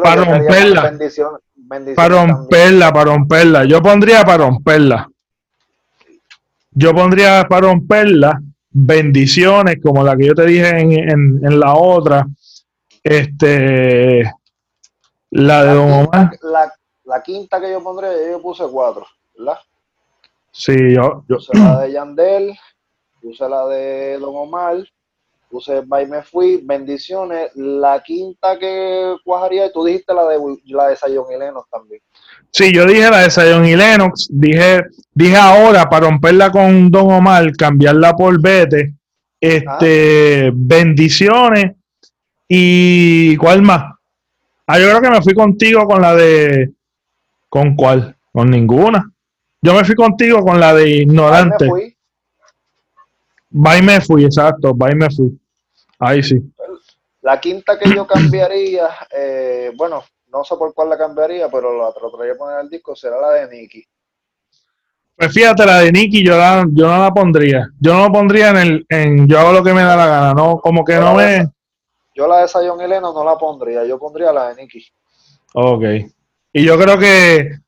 para 0.01 0.15
romperla. 0.15 0.97
para 1.95 2.15
romperla, 2.15 2.93
para 2.93 3.05
romperla. 3.11 3.65
Yo 3.65 3.83
pondría 3.83 4.23
para 4.23 4.45
romperla. 4.45 5.09
Yo 6.71 6.95
pondría 6.95 7.45
para 7.47 7.67
romperla 7.67 8.41
bendiciones 8.71 9.77
como 9.83 10.03
la 10.03 10.15
que 10.15 10.25
yo 10.25 10.33
te 10.33 10.45
dije 10.45 10.69
en, 10.69 10.91
en, 10.93 11.45
en 11.45 11.59
la 11.59 11.75
otra. 11.75 12.25
Este 13.03 14.23
la 15.35 15.65
de 15.65 15.73
Don 15.73 15.91
Omar. 15.91 16.31
La, 17.03 17.21
quinta 17.21 17.59
que 17.59 17.71
yo 17.71 17.83
pondré, 17.83 18.31
yo 18.31 18.41
puse 18.41 18.63
cuatro, 18.71 19.05
¿verdad? 19.37 19.59
Sí, 20.51 20.93
yo. 20.93 21.23
Puse 21.27 21.57
la 21.57 21.81
de 21.81 21.91
Yandel, 21.91 22.57
puse 23.21 23.47
la 23.49 23.65
de 23.67 24.17
Don 24.17 24.33
Omar, 24.33 24.77
puse 25.49 25.81
Bye 25.81 26.07
Me 26.07 26.21
Fui, 26.23 26.61
Bendiciones. 26.63 27.51
La 27.55 28.01
quinta 28.03 28.57
que 28.59 29.15
cuajaría, 29.23 29.71
tú 29.71 29.85
dijiste 29.85 30.13
la 30.13 30.27
de 30.27 30.37
la 30.65 30.87
de 30.87 30.95
Sayon 30.95 31.25
y 31.33 31.39
Lennox 31.39 31.69
también. 31.69 32.01
Sí, 32.51 32.71
yo 32.73 32.85
dije 32.85 33.09
la 33.09 33.21
de 33.21 33.31
Sayon 33.31 33.65
y 33.65 33.75
Lennox, 33.75 34.27
dije, 34.31 34.81
dije 35.13 35.35
ahora 35.35 35.89
para 35.89 36.07
romperla 36.07 36.51
con 36.51 36.89
Don 36.89 37.11
Omar, 37.11 37.51
cambiarla 37.57 38.13
por 38.13 38.41
Vete, 38.41 38.93
este, 39.39 40.51
bendiciones 40.53 41.73
y 42.47 43.35
¿cuál 43.37 43.61
más? 43.61 43.95
Ah, 44.67 44.79
yo 44.79 44.87
creo 44.89 45.01
que 45.01 45.09
me 45.09 45.21
fui 45.21 45.33
contigo 45.33 45.85
con 45.85 46.01
la 46.01 46.15
de. 46.15 46.71
¿Con 47.49 47.75
cuál? 47.75 48.15
Con 48.31 48.49
ninguna. 48.49 49.11
Yo 49.61 49.73
me 49.73 49.83
fui 49.83 49.95
contigo 49.95 50.43
con 50.43 50.59
la 50.59 50.73
de 50.73 50.89
ignorante. 50.89 51.65
Bye 51.65 51.73
me 51.73 51.81
fui. 51.81 51.94
Exacto, 54.25 54.73
bye 54.73 54.95
me 54.95 55.09
fui. 55.09 55.37
Ahí 55.99 56.21
sí. 56.23 56.41
La 57.21 57.39
quinta 57.39 57.79
que 57.79 57.89
yo 57.89 58.05
cambiaría, 58.05 58.87
eh, 59.11 59.71
bueno, 59.75 60.03
no 60.31 60.43
sé 60.43 60.55
por 60.57 60.73
cuál 60.73 60.89
la 60.89 60.97
cambiaría, 60.97 61.49
pero 61.49 61.77
la 61.77 61.91
trataría 61.93 62.33
de 62.33 62.35
poner 62.35 62.57
al 62.57 62.69
disco, 62.69 62.95
será 62.95 63.19
la 63.19 63.31
de 63.31 63.47
Nicky. 63.47 63.83
Pues 65.15 65.33
fíjate, 65.33 65.65
la 65.65 65.79
de 65.79 65.91
Nicky 65.91 66.23
yo, 66.23 66.33
yo 66.73 66.87
no 66.87 66.99
la 66.99 67.11
pondría. 67.11 67.69
Yo 67.79 67.93
no 67.93 68.01
la 68.01 68.09
pondría 68.11 68.49
en 68.49 68.57
el, 68.57 68.85
en 68.89 69.27
yo 69.27 69.39
hago 69.39 69.53
lo 69.53 69.63
que 69.63 69.73
me 69.73 69.81
da 69.81 69.95
la 69.95 70.07
gana, 70.07 70.33
no, 70.33 70.57
como 70.57 70.83
que 70.83 70.95
no 70.95 71.15
me... 71.15 71.47
yo 72.13 72.27
la 72.27 72.41
de 72.41 72.47
Sayon 72.47 72.81
y 72.81 72.87
no 72.87 73.23
la 73.23 73.37
pondría, 73.37 73.85
yo 73.85 73.97
pondría 73.97 74.31
la 74.31 74.49
de 74.49 74.61
Nicky. 74.61 74.85
Ok. 75.53 75.83
Y 76.51 76.63
yo 76.63 76.77
creo 76.77 76.99
que, 76.99 77.59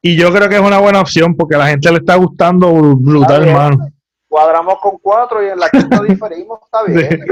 y 0.00 0.16
yo 0.16 0.32
creo 0.32 0.48
que 0.48 0.56
es 0.56 0.62
una 0.62 0.78
buena 0.78 1.00
opción 1.00 1.36
porque 1.36 1.54
a 1.54 1.58
la 1.58 1.66
gente 1.68 1.90
le 1.90 1.98
está 1.98 2.16
gustando 2.16 2.72
brutal, 2.72 3.46
hermano. 3.46 3.93
Cuadramos 4.34 4.80
con 4.80 4.98
cuatro 4.98 5.44
y 5.44 5.48
en 5.48 5.60
la 5.60 5.70
quinta 5.70 6.02
diferimos, 6.08 6.58
está 6.64 6.82
bien, 6.82 7.24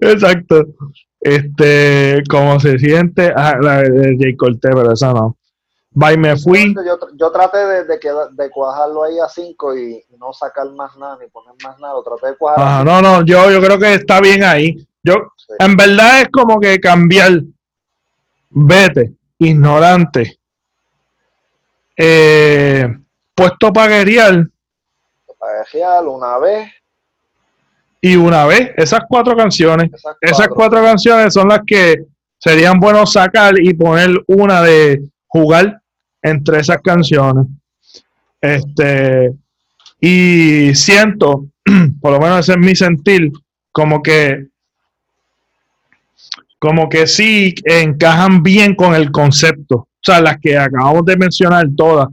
Exacto. 0.00 0.64
Este, 1.20 2.24
como 2.28 2.58
se 2.58 2.80
siente, 2.80 3.32
ah, 3.36 3.56
la 3.60 3.82
de 3.82 4.16
J. 4.16 4.36
Cortez, 4.36 4.72
pero 4.74 4.92
esa 4.92 5.12
no. 5.12 5.36
Bye, 5.92 6.16
me 6.16 6.36
fui. 6.36 6.74
Yo, 6.74 6.98
yo 7.14 7.30
traté 7.30 7.58
de, 7.58 7.84
de, 7.84 8.00
de, 8.32 8.50
cuajarlo 8.50 9.04
ahí 9.04 9.20
a 9.20 9.28
5 9.28 9.76
y 9.76 10.02
no 10.18 10.32
sacar 10.32 10.68
más 10.72 10.96
nada 10.96 11.16
ni 11.22 11.28
poner 11.28 11.54
más 11.62 11.78
nada. 11.78 11.94
Lo 11.94 12.02
traté 12.02 12.32
de 12.32 12.36
cuajar. 12.36 12.84
no, 12.84 13.00
no, 13.00 13.24
yo, 13.24 13.52
yo 13.52 13.60
creo 13.60 13.78
que 13.78 13.94
está 13.94 14.20
bien 14.20 14.42
ahí. 14.42 14.84
Yo, 15.00 15.14
en 15.60 15.76
verdad 15.76 16.22
es 16.22 16.28
como 16.32 16.58
que 16.58 16.80
cambiar. 16.80 17.40
Vete, 18.50 19.12
ignorante. 19.38 20.40
Eh, 21.96 22.98
puesto 23.38 23.72
para 23.72 23.98
guerrear. 23.98 24.48
Para 25.38 26.00
una 26.02 26.38
vez 26.38 26.72
y 28.00 28.16
una 28.16 28.44
vez, 28.46 28.72
esas 28.76 29.00
cuatro 29.08 29.36
canciones, 29.36 29.90
esas 30.20 30.48
cuatro. 30.48 30.82
canciones 30.82 31.34
son 31.34 31.48
las 31.48 31.60
que 31.66 32.04
serían 32.38 32.78
buenos 32.78 33.12
sacar 33.12 33.54
y 33.60 33.74
poner 33.74 34.10
una 34.26 34.62
de 34.62 35.02
jugar 35.26 35.80
entre 36.22 36.60
esas 36.60 36.78
canciones. 36.82 37.46
Este, 38.40 39.32
y 40.00 40.74
siento, 40.74 41.46
por 42.00 42.12
lo 42.12 42.20
menos 42.20 42.40
ese 42.40 42.52
es 42.52 42.58
mi 42.58 42.74
sentir, 42.76 43.32
como 43.72 44.02
que 44.02 44.46
como 46.60 46.88
que 46.88 47.06
sí 47.06 47.54
encajan 47.64 48.42
bien 48.42 48.74
con 48.74 48.94
el 48.94 49.12
concepto. 49.12 49.76
O 49.76 50.00
sea, 50.02 50.20
las 50.20 50.38
que 50.38 50.58
acabamos 50.58 51.04
de 51.04 51.16
mencionar 51.16 51.66
todas, 51.76 52.08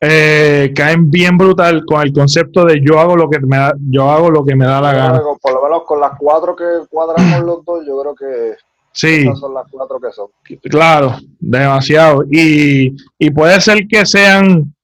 eh, 0.00 0.72
caen 0.74 1.10
bien 1.10 1.38
brutal 1.38 1.82
con 1.86 2.02
el 2.02 2.12
concepto 2.12 2.64
de 2.66 2.82
yo 2.82 3.00
hago 3.00 3.16
lo 3.16 3.30
que 3.30 3.40
me 3.40 3.56
da, 3.56 3.72
yo 3.88 4.10
hago 4.10 4.30
lo 4.30 4.44
que 4.44 4.54
me 4.54 4.66
da 4.66 4.80
la 4.80 4.92
gana. 4.92 5.22
Por 5.40 5.54
lo 5.54 5.62
menos 5.62 5.84
con 5.84 6.00
las 6.00 6.12
cuatro 6.18 6.54
que 6.54 6.64
cuadramos 6.90 7.40
los 7.42 7.64
dos, 7.64 7.86
yo 7.86 8.00
creo 8.00 8.14
que 8.14 8.56
sí. 8.92 9.24
son 9.36 9.54
las 9.54 9.66
cuatro 9.70 9.98
que 9.98 10.12
son. 10.12 10.28
Claro, 10.62 11.16
demasiado. 11.38 12.24
Y, 12.30 12.94
y 13.18 13.30
puede 13.30 13.58
ser 13.60 13.86
que 13.88 14.04
sean, 14.04 14.74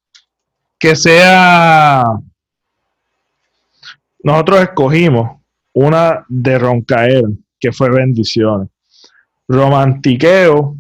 que 0.78 0.96
sea, 0.96 2.04
nosotros 4.22 4.62
escogimos 4.62 5.40
una 5.74 6.24
de 6.28 6.58
Roncaer, 6.58 7.24
que 7.60 7.70
fue 7.70 7.90
bendiciones. 7.90 8.68
Romantiqueo, 9.46 10.76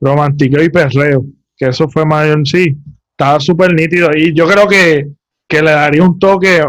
romantiqueo 0.00 0.64
y 0.64 0.68
perreo, 0.68 1.24
que 1.56 1.66
eso 1.66 1.88
fue 1.88 2.04
mayor 2.04 2.44
sí 2.44 2.76
estaba 3.16 3.38
súper 3.38 3.72
nítido 3.72 4.10
y 4.14 4.34
yo 4.34 4.46
creo 4.48 4.66
que, 4.68 5.08
le 5.48 5.70
daría 5.70 6.02
un 6.02 6.18
toque, 6.18 6.64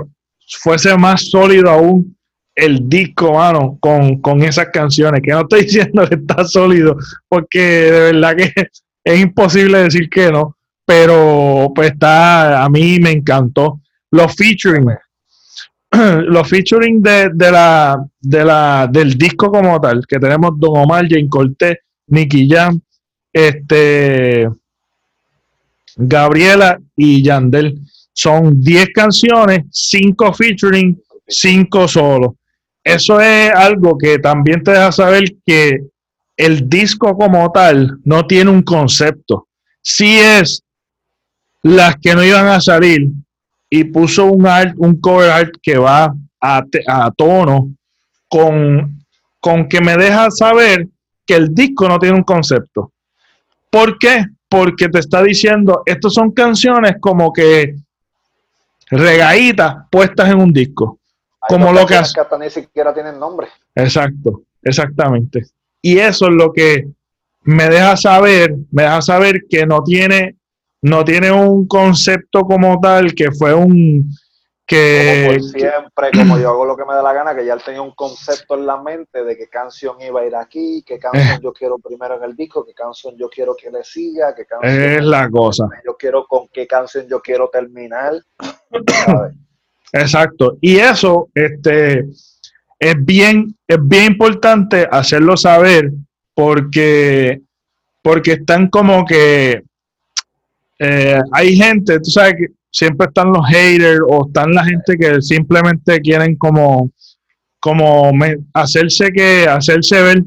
fuese 0.60 0.96
más 0.96 1.30
sólido 1.32 1.72
aún 1.72 2.16
el 2.54 2.88
disco, 2.88 3.34
mano, 3.34 3.78
con, 3.82 4.22
con 4.22 4.44
esas 4.44 4.68
canciones, 4.70 5.22
que 5.24 5.32
no 5.32 5.42
estoy 5.42 5.62
diciendo 5.66 6.08
que 6.08 6.16
está 6.16 6.46
sólido, 6.46 6.96
porque 7.28 7.60
de 7.60 8.00
verdad 8.12 8.36
que 8.36 8.54
es 9.04 9.20
imposible 9.20 9.80
decir 9.80 10.08
que 10.08 10.32
no, 10.32 10.56
pero 10.86 11.72
pues 11.74 11.92
está, 11.92 12.64
a 12.64 12.70
mí 12.70 13.00
me 13.00 13.12
encantó. 13.12 13.82
Los 14.12 14.36
featuring, 14.36 14.88
los 16.28 16.48
featuring 16.48 17.02
de, 17.02 17.32
la, 17.52 18.06
de 18.22 18.46
la, 18.46 18.88
del 18.90 19.18
disco 19.18 19.52
como 19.52 19.82
tal, 19.82 20.06
que 20.08 20.20
tenemos 20.20 20.52
Don 20.60 20.78
Omar, 20.78 21.08
Jane 21.10 21.28
Cortés, 21.28 21.80
Nicky 22.08 22.48
Jam, 22.48 22.80
este, 23.34 24.48
Gabriela 25.96 26.80
y 26.96 27.24
Yandel. 27.24 27.80
Son 28.14 28.62
10 28.62 28.90
canciones, 28.94 29.66
5 29.72 30.34
featuring, 30.34 31.02
5 31.28 31.88
solo. 31.88 32.36
Eso 32.84 33.20
es 33.20 33.52
algo 33.52 33.98
que 33.98 34.20
también 34.20 34.64
te 34.64 34.72
deja 34.72 34.92
saber 34.92 35.24
que 35.46 35.80
el 36.38 36.70
disco 36.70 37.18
como 37.18 37.52
tal 37.52 37.98
no 38.04 38.25
tiene 38.28 38.52
un 38.52 38.62
concepto. 38.62 39.48
Si 39.82 40.18
es 40.18 40.64
las 41.64 41.96
que 41.96 42.14
no 42.14 42.24
iban 42.24 42.48
a 42.48 42.62
salir 42.62 43.08
y 43.70 43.86
puso 43.86 44.25
un 44.25 44.46
art, 44.46 44.75
un 44.78 45.00
cover 45.00 45.32
art 45.32 45.54
que 45.62 45.78
va 45.78 46.14
a, 46.40 46.64
a 46.88 47.12
tono 47.12 47.74
con, 48.30 49.04
con 49.40 49.68
que 49.68 49.82
me 49.82 49.96
deja 49.96 50.30
saber 50.30 50.88
que 51.25 51.36
el 51.36 51.54
disco 51.54 51.88
no 51.88 51.98
tiene 51.98 52.16
un 52.16 52.24
concepto. 52.24 52.92
¿Por 53.72 53.98
qué? 53.98 54.25
Porque 54.56 54.88
te 54.88 55.00
está 55.00 55.22
diciendo, 55.22 55.84
estos 55.86 56.14
son 56.14 56.32
canciones 56.32 56.96
como 57.02 57.34
que 57.34 57.76
regaditas 58.90 59.76
puestas 59.92 60.30
en 60.30 60.40
un 60.40 60.54
disco. 60.54 60.98
como 61.50 61.74
lo 61.74 61.86
que, 61.86 61.96
hace. 61.98 62.14
ni 62.40 62.50
siquiera 62.50 62.94
tienen 62.94 63.20
nombre. 63.20 63.48
Exacto, 63.76 64.44
exactamente. 64.64 65.46
Y 65.82 66.00
eso 66.00 66.28
es 66.28 66.34
lo 66.34 66.54
que 66.54 66.88
me 67.44 67.68
deja 67.68 67.98
saber, 67.98 68.56
me 68.72 68.84
deja 68.84 69.02
saber 69.02 69.44
que 69.50 69.66
no 69.66 69.84
tiene, 69.84 70.38
no 70.82 71.04
tiene 71.04 71.34
un 71.34 71.68
concepto 71.68 72.44
como 72.44 72.80
tal, 72.80 73.14
que 73.14 73.34
fue 73.34 73.54
un, 73.54 74.10
que 74.65 75.38
siempre, 75.41 76.10
como 76.12 76.39
yo 76.39 76.50
hago 76.50 76.65
lo 76.65 76.75
que 76.75 76.86
me 76.86 76.95
da 76.95 77.03
la 77.03 77.13
gana, 77.13 77.36
que 77.36 77.45
ya 77.45 77.53
él 77.53 77.62
tenía 77.63 77.84
un 77.84 77.93
concepto 77.93 78.55
en 78.55 78.65
la 78.65 78.81
mente 78.81 79.24
de 79.24 79.38
qué 79.38 79.48
canción 79.48 80.01
iba 80.01 80.22
a 80.22 80.25
ir 80.25 80.36
aquí, 80.36 80.84
qué 80.86 80.98
canción 80.98 81.39
yo 81.41 81.53
quiero 81.53 81.77
primero 81.77 82.17
en 82.17 82.24
el 82.24 82.36
disco, 82.36 82.65
qué 82.65 82.74
canción 82.74 83.15
yo 83.15 83.29
quiero 83.29 83.55
que 83.55 83.69
le 83.69 83.84
siga, 83.84 84.34
qué 84.34 84.45
canción 84.45 84.81
es 84.81 85.03
la 85.03 85.29
cosa. 85.29 85.67
Yo 85.86 85.95
quiero 85.95 86.25
con 86.25 86.48
qué 86.48 86.65
canción 86.65 87.07
yo 87.07 87.22
quiero 87.22 87.50
terminar. 87.50 88.13
Exacto. 89.93 90.57
Y 90.62 90.77
eso, 90.77 91.29
este, 91.36 92.07
es 92.79 93.05
bien, 93.05 93.55
es 93.67 93.77
bien 93.81 94.13
importante 94.13 94.88
hacerlo 94.89 95.38
saber 95.38 95.91
porque, 96.34 97.41
porque 98.01 98.34
están 98.34 98.67
como 98.69 99.05
que 99.05 99.63
eh, 100.79 101.19
hay 101.31 101.55
gente, 101.55 102.00
tú 102.00 102.10
sabes 102.10 102.34
que 102.36 102.48
siempre 102.75 103.08
están 103.08 103.32
los 103.32 103.48
haters 103.48 104.01
o 104.05 104.27
están 104.27 104.51
la 104.51 104.65
gente 104.65 104.98
que 104.98 105.22
simplemente 105.22 106.01
quieren 106.01 106.36
como, 106.36 106.91
como 107.58 108.12
hacerse 108.53 109.13
que, 109.13 109.48
hacerse 109.48 110.01
ver 110.01 110.24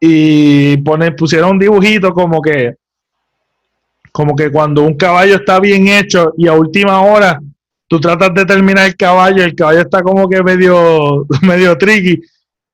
y 0.00 0.78
poner, 0.78 1.14
pusieron 1.14 1.52
un 1.52 1.58
dibujito 1.58 2.14
como 2.14 2.40
que, 2.40 2.76
como 4.10 4.34
que 4.34 4.50
cuando 4.50 4.82
un 4.82 4.96
caballo 4.96 5.36
está 5.36 5.60
bien 5.60 5.86
hecho 5.88 6.32
y 6.38 6.48
a 6.48 6.54
última 6.54 7.02
hora 7.02 7.38
tú 7.86 8.00
tratas 8.00 8.32
de 8.32 8.46
terminar 8.46 8.86
el 8.86 8.96
caballo, 8.96 9.44
el 9.44 9.54
caballo 9.54 9.80
está 9.80 10.02
como 10.02 10.26
que 10.26 10.42
medio, 10.42 11.26
medio 11.42 11.76
tricky 11.76 12.18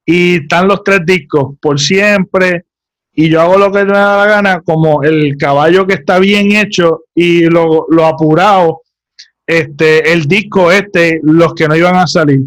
y 0.06 0.36
están 0.36 0.68
los 0.68 0.84
tres 0.84 1.00
discos 1.04 1.56
por 1.60 1.80
siempre 1.80 2.64
y 3.12 3.28
yo 3.28 3.40
hago 3.40 3.58
lo 3.58 3.72
que 3.72 3.84
me 3.84 3.92
da 3.92 4.18
la 4.18 4.26
gana 4.26 4.60
como 4.60 5.02
el 5.02 5.36
caballo 5.36 5.84
que 5.84 5.94
está 5.94 6.20
bien 6.20 6.52
hecho 6.52 7.06
y 7.12 7.46
lo, 7.46 7.86
lo 7.90 8.06
apurado 8.06 8.82
este, 9.50 10.12
el 10.12 10.26
disco 10.26 10.70
este, 10.70 11.18
los 11.24 11.54
que 11.54 11.66
no 11.66 11.74
iban 11.74 11.96
a 11.96 12.06
salir. 12.06 12.40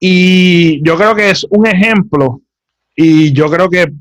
Y 0.00 0.82
yo 0.82 0.96
creo 0.96 1.14
que 1.14 1.30
es 1.30 1.46
un 1.50 1.68
ejemplo 1.68 2.40
y 2.96 3.32
yo 3.32 3.48
creo 3.48 3.70
que 3.70 3.92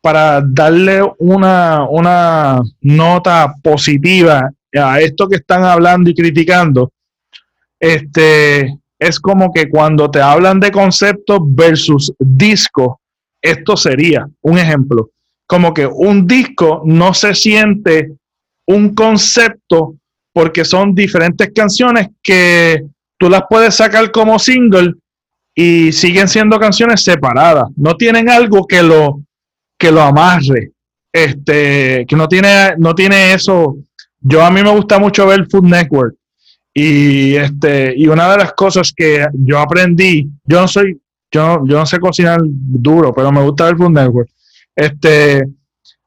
para 0.00 0.40
darle 0.40 1.02
una, 1.18 1.84
una 1.88 2.62
nota 2.82 3.52
positiva 3.60 4.48
a 4.72 5.00
esto 5.00 5.28
que 5.28 5.36
están 5.36 5.64
hablando 5.64 6.08
y 6.08 6.14
criticando, 6.14 6.92
este, 7.80 8.78
es 8.96 9.18
como 9.18 9.52
que 9.52 9.68
cuando 9.68 10.08
te 10.08 10.20
hablan 10.20 10.60
de 10.60 10.70
conceptos 10.70 11.40
versus 11.42 12.12
disco, 12.16 13.00
esto 13.40 13.76
sería 13.76 14.28
un 14.42 14.58
ejemplo. 14.58 15.10
Como 15.48 15.74
que 15.74 15.86
un 15.86 16.28
disco 16.28 16.82
no 16.84 17.12
se 17.12 17.34
siente 17.34 18.12
un 18.66 18.94
concepto 18.94 19.96
porque 20.32 20.64
son 20.64 20.94
diferentes 20.94 21.50
canciones 21.54 22.08
que 22.22 22.84
tú 23.18 23.28
las 23.28 23.42
puedes 23.48 23.74
sacar 23.74 24.10
como 24.10 24.38
single 24.38 24.94
y 25.54 25.92
siguen 25.92 26.28
siendo 26.28 26.58
canciones 26.58 27.04
separadas. 27.04 27.68
No 27.76 27.94
tienen 27.96 28.30
algo 28.30 28.66
que 28.66 28.82
lo, 28.82 29.20
que 29.78 29.92
lo 29.92 30.00
amarre. 30.00 30.72
Este, 31.12 32.06
que 32.06 32.16
no 32.16 32.26
tiene, 32.26 32.74
no 32.78 32.94
tiene 32.94 33.34
eso. 33.34 33.76
Yo 34.20 34.42
a 34.44 34.50
mí 34.50 34.62
me 34.62 34.70
gusta 34.70 34.98
mucho 34.98 35.26
ver 35.26 35.46
Food 35.50 35.64
Network 35.64 36.14
Y 36.72 37.34
este, 37.34 37.92
y 37.96 38.06
una 38.06 38.30
de 38.30 38.38
las 38.38 38.52
cosas 38.54 38.92
que 38.96 39.26
yo 39.34 39.58
aprendí, 39.58 40.30
yo 40.44 40.60
no 40.62 40.68
soy, 40.68 40.98
yo, 41.30 41.62
yo 41.66 41.78
no 41.78 41.84
sé 41.84 41.98
cocinar 41.98 42.40
duro, 42.42 43.12
pero 43.12 43.30
me 43.30 43.42
gusta 43.42 43.68
el 43.68 43.76
Food 43.76 43.90
Network. 43.90 44.30
Este, 44.74 45.42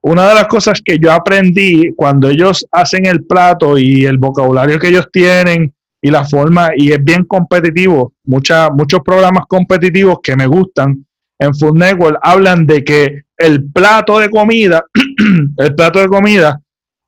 una 0.07 0.29
de 0.29 0.35
las 0.35 0.45
cosas 0.45 0.83
que 0.83 0.99
yo 0.99 1.11
aprendí 1.11 1.91
cuando 1.95 2.29
ellos 2.29 2.67
hacen 2.71 3.07
el 3.07 3.23
plato 3.23 3.75
y 3.75 4.05
el 4.05 4.19
vocabulario 4.19 4.77
que 4.77 4.89
ellos 4.89 5.09
tienen 5.11 5.73
y 5.99 6.11
la 6.11 6.23
forma, 6.23 6.69
y 6.77 6.91
es 6.91 7.03
bien 7.03 7.23
competitivo, 7.23 8.13
mucha, 8.23 8.69
muchos 8.69 8.99
programas 9.03 9.45
competitivos 9.47 10.19
que 10.21 10.35
me 10.35 10.45
gustan 10.45 11.03
en 11.39 11.55
Food 11.55 11.79
Network 11.79 12.19
hablan 12.21 12.67
de 12.67 12.83
que 12.83 13.23
el 13.35 13.65
plato 13.71 14.19
de 14.19 14.29
comida, 14.29 14.85
el 15.57 15.73
plato 15.73 15.99
de 15.99 16.07
comida 16.07 16.61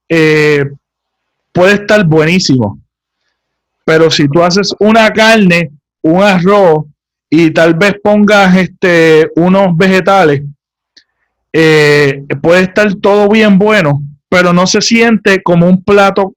eh, 0.10 0.66
puede 1.52 1.74
estar 1.74 2.04
buenísimo, 2.04 2.80
pero 3.86 4.10
si 4.10 4.28
tú 4.28 4.42
haces 4.42 4.74
una 4.80 5.14
carne, 5.14 5.70
un 6.02 6.24
arroz 6.24 6.86
y 7.30 7.52
tal 7.52 7.76
vez 7.76 7.94
pongas 8.04 8.58
este, 8.58 9.30
unos 9.36 9.78
vegetales, 9.78 10.42
eh, 11.54 12.24
puede 12.42 12.64
estar 12.64 12.94
todo 12.96 13.30
bien 13.30 13.58
bueno, 13.58 14.02
pero 14.30 14.54
no 14.54 14.68
se 14.68 14.82
siente 14.82 15.42
como 15.42 15.68
un 15.68 15.84
plato 15.84 16.34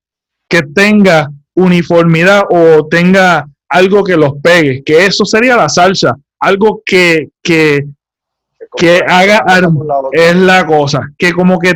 que 0.48 0.62
tenga 0.62 1.30
uniformidad 1.54 2.42
o 2.50 2.86
tenga 2.88 3.46
algo 3.68 4.02
que 4.02 4.16
los 4.16 4.34
pegue, 4.42 4.82
que 4.84 5.06
eso 5.06 5.24
sería 5.24 5.56
la 5.56 5.68
salsa, 5.68 6.16
algo 6.38 6.82
que, 6.84 7.28
que, 7.42 7.86
que 8.76 9.00
haga 9.06 9.44
es 10.12 10.36
la 10.36 10.66
cosa, 10.66 11.10
que 11.16 11.32
como 11.32 11.58
que 11.58 11.74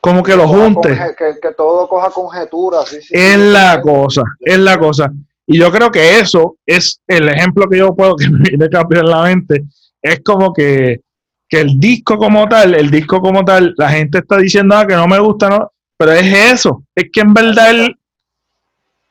como 0.00 0.22
que 0.22 0.36
lo 0.36 0.46
junte. 0.46 0.96
Que, 1.18 1.52
todo 1.56 1.88
coja 1.88 2.10
conjetura. 2.10 2.78
es 3.10 3.38
la 3.38 3.80
cosa, 3.82 4.22
es 4.40 4.58
la 4.58 4.78
cosa. 4.78 5.12
Y 5.46 5.58
yo 5.58 5.72
creo 5.72 5.90
que 5.90 6.18
eso 6.18 6.56
es 6.64 7.00
el 7.06 7.28
ejemplo 7.28 7.68
que 7.68 7.78
yo 7.78 7.94
puedo 7.94 8.16
que 8.16 8.28
me 8.28 8.40
viene 8.40 8.66
a 8.66 8.70
cambiar 8.70 9.04
la 9.04 9.22
mente. 9.22 9.64
Es 10.00 10.20
como 10.20 10.52
que, 10.52 11.00
que, 11.48 11.60
el 11.60 11.78
disco 11.78 12.18
como 12.18 12.48
tal, 12.48 12.74
el 12.74 12.90
disco 12.90 13.20
como 13.20 13.44
tal, 13.44 13.74
la 13.76 13.90
gente 13.90 14.18
está 14.18 14.36
diciendo 14.36 14.76
ah, 14.76 14.86
que 14.86 14.94
no 14.94 15.06
me 15.06 15.18
gusta, 15.18 15.48
¿no? 15.48 15.72
Pero 15.96 16.12
es 16.12 16.52
eso. 16.52 16.84
Es 16.94 17.06
que 17.12 17.20
en 17.20 17.34
verdad 17.34 17.70
el, 17.70 17.98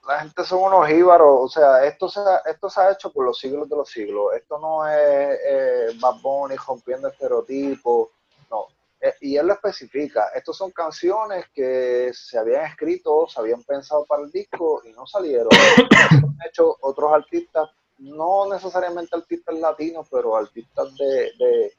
la 0.07 0.21
gente 0.21 0.45
son 0.45 0.63
unos 0.63 0.89
íbaros, 0.89 1.39
o 1.41 1.49
sea, 1.49 1.83
esto 1.83 2.07
se, 2.07 2.21
ha, 2.21 2.37
esto 2.45 2.69
se 2.69 2.79
ha 2.79 2.91
hecho 2.91 3.11
por 3.11 3.25
los 3.25 3.37
siglos 3.37 3.67
de 3.69 3.75
los 3.75 3.89
siglos. 3.89 4.33
Esto 4.35 4.57
no 4.57 4.87
es 4.87 5.39
eh, 5.45 5.87
Bad 5.99 6.21
Bunny 6.21 6.55
rompiendo 6.55 7.09
estereotipos, 7.09 8.09
no. 8.49 8.67
Eh, 9.01 9.13
y 9.21 9.35
él 9.35 9.47
lo 9.47 9.53
especifica, 9.53 10.29
estos 10.33 10.57
son 10.57 10.71
canciones 10.71 11.45
que 11.53 12.11
se 12.13 12.37
habían 12.37 12.65
escrito, 12.65 13.27
se 13.27 13.39
habían 13.39 13.61
pensado 13.63 14.05
para 14.05 14.23
el 14.23 14.31
disco 14.31 14.81
y 14.85 14.93
no 14.93 15.05
salieron. 15.05 15.49
han 16.11 16.47
hecho 16.47 16.77
otros 16.81 17.11
artistas, 17.11 17.69
no 17.97 18.47
necesariamente 18.49 19.15
artistas 19.15 19.55
latinos, 19.55 20.07
pero 20.09 20.37
artistas 20.37 20.95
de, 20.95 21.31
de, 21.37 21.73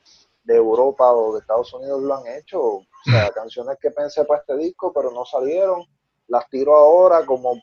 de 0.48 0.56
Europa 0.56 1.12
o 1.12 1.34
de 1.34 1.40
Estados 1.40 1.72
Unidos 1.74 2.00
lo 2.02 2.14
han 2.14 2.26
hecho. 2.26 2.60
O 2.60 2.86
sea, 3.04 3.30
canciones 3.30 3.76
que 3.80 3.90
pensé 3.90 4.24
para 4.24 4.40
este 4.40 4.56
disco, 4.56 4.92
pero 4.94 5.10
no 5.10 5.24
salieron 5.26 5.84
las 6.26 6.48
tiro 6.48 6.74
ahora 6.74 7.24
como 7.26 7.60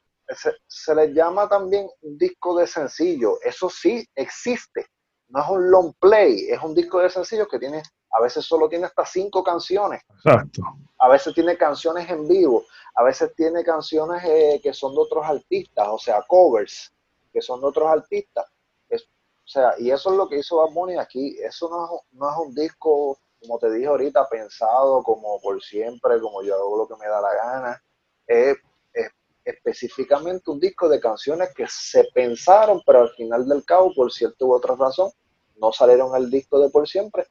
se, 0.68 0.96
le 0.96 1.12
llama 1.12 1.50
también 1.50 1.88
un 2.02 2.18
disco 2.18 2.56
de 2.56 2.68
sencillo. 2.68 3.40
Eso 3.44 3.72
sí 3.72 4.08
existe. 4.14 4.86
No 5.30 5.42
es 5.42 5.50
un 5.50 5.72
long 5.72 5.94
play, 6.00 6.48
es 6.50 6.62
un 6.62 6.76
disco 6.76 7.00
de 7.00 7.10
sencillo 7.10 7.48
que 7.48 7.58
tiene, 7.58 7.82
a 8.12 8.22
veces 8.22 8.46
solo 8.46 8.70
tiene 8.70 8.86
hasta 8.86 9.04
cinco 9.04 9.44
canciones. 9.44 10.02
Exacto. 10.24 10.62
A 11.00 11.10
veces 11.10 11.34
tiene 11.34 11.58
canciones 11.58 12.08
en 12.10 12.28
vivo, 12.28 12.64
a 12.94 13.04
veces 13.04 13.34
tiene 13.36 13.64
canciones 13.64 14.24
eh, 14.24 14.60
que 14.62 14.74
son 14.74 14.94
de 14.94 15.02
otros 15.02 15.26
artistas, 15.26 15.88
o 15.90 15.98
sea, 15.98 16.24
covers, 16.28 16.94
que 17.34 17.42
son 17.42 17.62
de 17.62 17.68
otros 17.68 17.90
artistas. 17.90 18.46
O 19.46 19.48
sea, 19.48 19.74
y 19.78 19.92
eso 19.92 20.12
es 20.12 20.18
lo 20.18 20.28
que 20.28 20.40
hizo 20.40 20.58
Bad 20.58 20.98
aquí. 21.00 21.38
Eso 21.40 21.70
no 21.70 21.86
es, 21.86 22.02
no 22.14 22.30
es 22.30 22.48
un 22.48 22.56
disco, 22.56 23.20
como 23.40 23.60
te 23.60 23.72
dije 23.72 23.88
ahorita, 23.88 24.28
pensado 24.28 25.04
como 25.04 25.40
por 25.40 25.62
siempre, 25.62 26.20
como 26.20 26.42
yo 26.42 26.56
hago 26.56 26.78
lo 26.78 26.88
que 26.88 26.96
me 26.96 27.08
da 27.08 27.22
la 27.22 27.34
gana. 27.34 27.84
Es 28.26 28.58
específicamente 29.46 30.50
un 30.50 30.60
disco 30.60 30.90
de 30.90 31.00
canciones 31.00 31.54
que 31.54 31.66
se 31.70 32.06
pensaron, 32.14 32.82
pero 32.86 33.02
al 33.02 33.10
final 33.10 33.48
del 33.48 33.64
cabo, 33.64 33.94
por 33.94 34.12
cierta 34.12 34.44
u 34.44 34.54
otra 34.54 34.76
razón, 34.76 35.12
no 35.58 35.72
salieron 35.72 36.16
al 36.16 36.32
disco 36.32 36.60
de 36.60 36.70
por 36.70 36.88
siempre. 36.88 37.28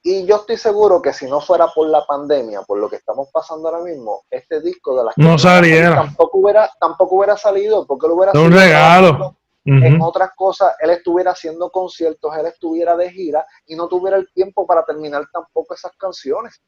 Y 0.00 0.24
yo 0.24 0.36
estoy 0.36 0.56
seguro 0.56 1.02
que 1.02 1.12
si 1.12 1.26
no 1.26 1.40
fuera 1.40 1.66
por 1.74 1.88
la 1.88 2.06
pandemia, 2.06 2.62
por 2.62 2.78
lo 2.78 2.88
que 2.88 2.96
estamos 2.96 3.28
pasando 3.32 3.68
ahora 3.68 3.82
mismo, 3.82 4.22
este 4.30 4.60
disco 4.60 4.96
de 4.96 5.04
las 5.06 5.18
no 5.18 5.36
saliera. 5.36 5.96
tampoco 5.96 6.38
hubiera 6.38 6.70
tampoco 6.78 7.16
hubiera 7.16 7.36
salido, 7.36 7.84
porque 7.84 8.06
lo 8.06 8.14
hubiera 8.14 8.32
un 8.40 8.52
regalo. 8.52 9.37
En 9.70 10.00
otras 10.00 10.30
cosas, 10.34 10.74
él 10.80 10.90
estuviera 10.90 11.32
haciendo 11.32 11.70
conciertos, 11.70 12.34
él 12.38 12.46
estuviera 12.46 12.96
de 12.96 13.10
gira 13.10 13.44
y 13.66 13.76
no 13.76 13.86
tuviera 13.86 14.16
el 14.16 14.26
tiempo 14.32 14.66
para 14.66 14.82
terminar 14.82 15.26
tampoco 15.30 15.74
esas 15.74 15.92
canciones. 15.98 16.62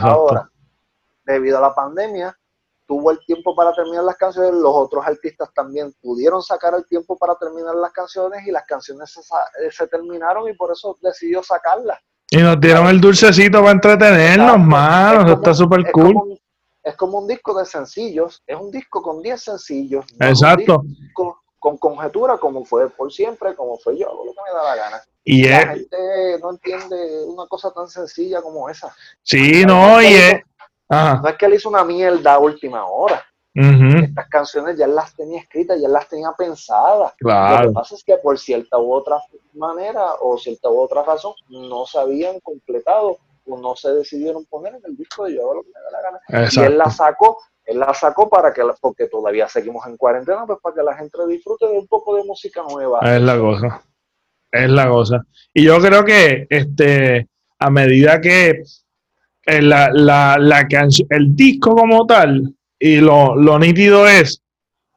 Ahora, 0.00 0.50
debido 1.24 1.58
a 1.58 1.60
la 1.60 1.74
pandemia, 1.74 2.36
tuvo 2.86 3.12
el 3.12 3.20
tiempo 3.24 3.54
para 3.54 3.72
terminar 3.72 4.02
las 4.04 4.16
canciones, 4.16 4.54
los 4.54 4.74
otros 4.74 5.06
artistas 5.06 5.50
también 5.54 5.94
pudieron 6.02 6.42
sacar 6.42 6.74
el 6.74 6.84
tiempo 6.86 7.16
para 7.16 7.36
terminar 7.36 7.76
las 7.76 7.92
canciones 7.92 8.46
y 8.46 8.50
las 8.50 8.64
canciones 8.64 9.16
se, 9.70 9.86
terminaron 9.86 10.48
y 10.48 10.54
por 10.54 10.72
eso 10.72 10.98
decidió 11.00 11.42
sacarlas. 11.42 11.98
Y 12.28 12.38
nos 12.38 12.60
dieron 12.60 12.88
el 12.88 13.00
dulcecito 13.00 13.60
para 13.60 13.72
entretenernos, 13.72 14.58
manos, 14.58 15.30
está 15.30 15.54
súper 15.54 15.90
cool. 15.92 16.40
es 16.82 16.96
como 16.96 17.18
un 17.18 17.28
disco 17.28 17.56
de 17.56 17.66
sencillos, 17.66 18.42
es 18.46 18.56
un 18.58 18.70
disco 18.70 19.00
con 19.00 19.22
10 19.22 19.40
sencillos. 19.40 20.04
Exacto. 20.18 20.82
Con 21.62 21.78
conjetura, 21.78 22.38
como 22.38 22.64
fue 22.64 22.90
por 22.90 23.12
siempre, 23.12 23.54
como 23.54 23.78
fue 23.78 23.96
yo, 23.96 24.06
lo 24.06 24.32
que 24.32 24.40
me 24.44 24.52
da 24.52 24.64
la 24.64 24.74
gana. 24.74 25.02
Y 25.22 25.48
la 25.48 25.68
gente 25.68 25.96
no 26.40 26.50
entiende 26.50 27.24
una 27.24 27.46
cosa 27.46 27.70
tan 27.70 27.86
sencilla 27.86 28.42
como 28.42 28.68
esa. 28.68 28.92
Sí, 29.22 29.64
no, 29.64 30.02
y 30.02 30.06
es, 30.06 30.42
no 30.90 31.28
es 31.28 31.36
que 31.36 31.46
él 31.46 31.54
hizo 31.54 31.68
una 31.68 31.84
mierda 31.84 32.34
a 32.34 32.38
última 32.40 32.84
hora. 32.84 33.24
Estas 33.54 34.28
canciones 34.28 34.76
ya 34.76 34.88
las 34.88 35.14
tenía 35.14 35.40
escritas, 35.40 35.80
ya 35.80 35.86
las 35.86 36.08
tenía 36.08 36.32
pensadas. 36.36 37.12
Lo 37.20 37.68
que 37.68 37.72
pasa 37.72 37.94
es 37.94 38.02
que 38.02 38.16
por 38.16 38.40
cierta 38.40 38.80
u 38.80 38.92
otra 38.92 39.22
manera 39.52 40.14
o 40.20 40.36
cierta 40.38 40.68
u 40.68 40.80
otra 40.80 41.04
razón 41.04 41.34
no 41.46 41.86
se 41.86 42.00
habían 42.00 42.40
completado 42.40 43.18
o 43.46 43.56
no 43.56 43.76
se 43.76 43.92
decidieron 43.92 44.44
poner 44.46 44.74
en 44.74 44.82
el 44.84 44.96
disco 44.96 45.26
de 45.26 45.36
Yo 45.36 45.54
lo 45.54 45.62
que 45.62 45.68
me 45.68 45.80
da 45.80 45.90
la 45.92 46.02
gana. 46.02 46.48
Y 46.50 46.58
él 46.58 46.76
la 46.76 46.90
sacó, 46.90 47.38
él 47.64 47.78
la 47.78 47.94
sacó 47.94 48.28
para 48.28 48.52
que, 48.52 48.62
porque 48.80 49.06
todavía 49.06 49.48
seguimos 49.48 49.86
en 49.86 49.96
cuarentena, 49.96 50.44
pues 50.46 50.58
para 50.62 50.74
que 50.74 50.82
la 50.82 50.94
gente 50.94 51.18
disfrute 51.28 51.66
de 51.66 51.78
un 51.78 51.86
poco 51.86 52.16
de 52.16 52.24
música 52.24 52.62
nueva. 52.68 53.00
Es 53.02 53.22
la 53.22 53.38
cosa. 53.38 53.82
Es 54.50 54.70
la 54.70 54.88
cosa. 54.88 55.24
Y 55.54 55.64
yo 55.64 55.78
creo 55.78 56.04
que 56.04 56.46
este 56.50 57.28
a 57.58 57.70
medida 57.70 58.20
que 58.20 58.62
eh, 59.46 59.62
la, 59.62 59.90
la, 59.92 60.36
la 60.38 60.66
el 61.10 61.36
disco 61.36 61.74
como 61.74 62.06
tal, 62.06 62.54
y 62.78 62.96
lo, 62.96 63.36
lo 63.36 63.58
nítido 63.58 64.06
es 64.08 64.42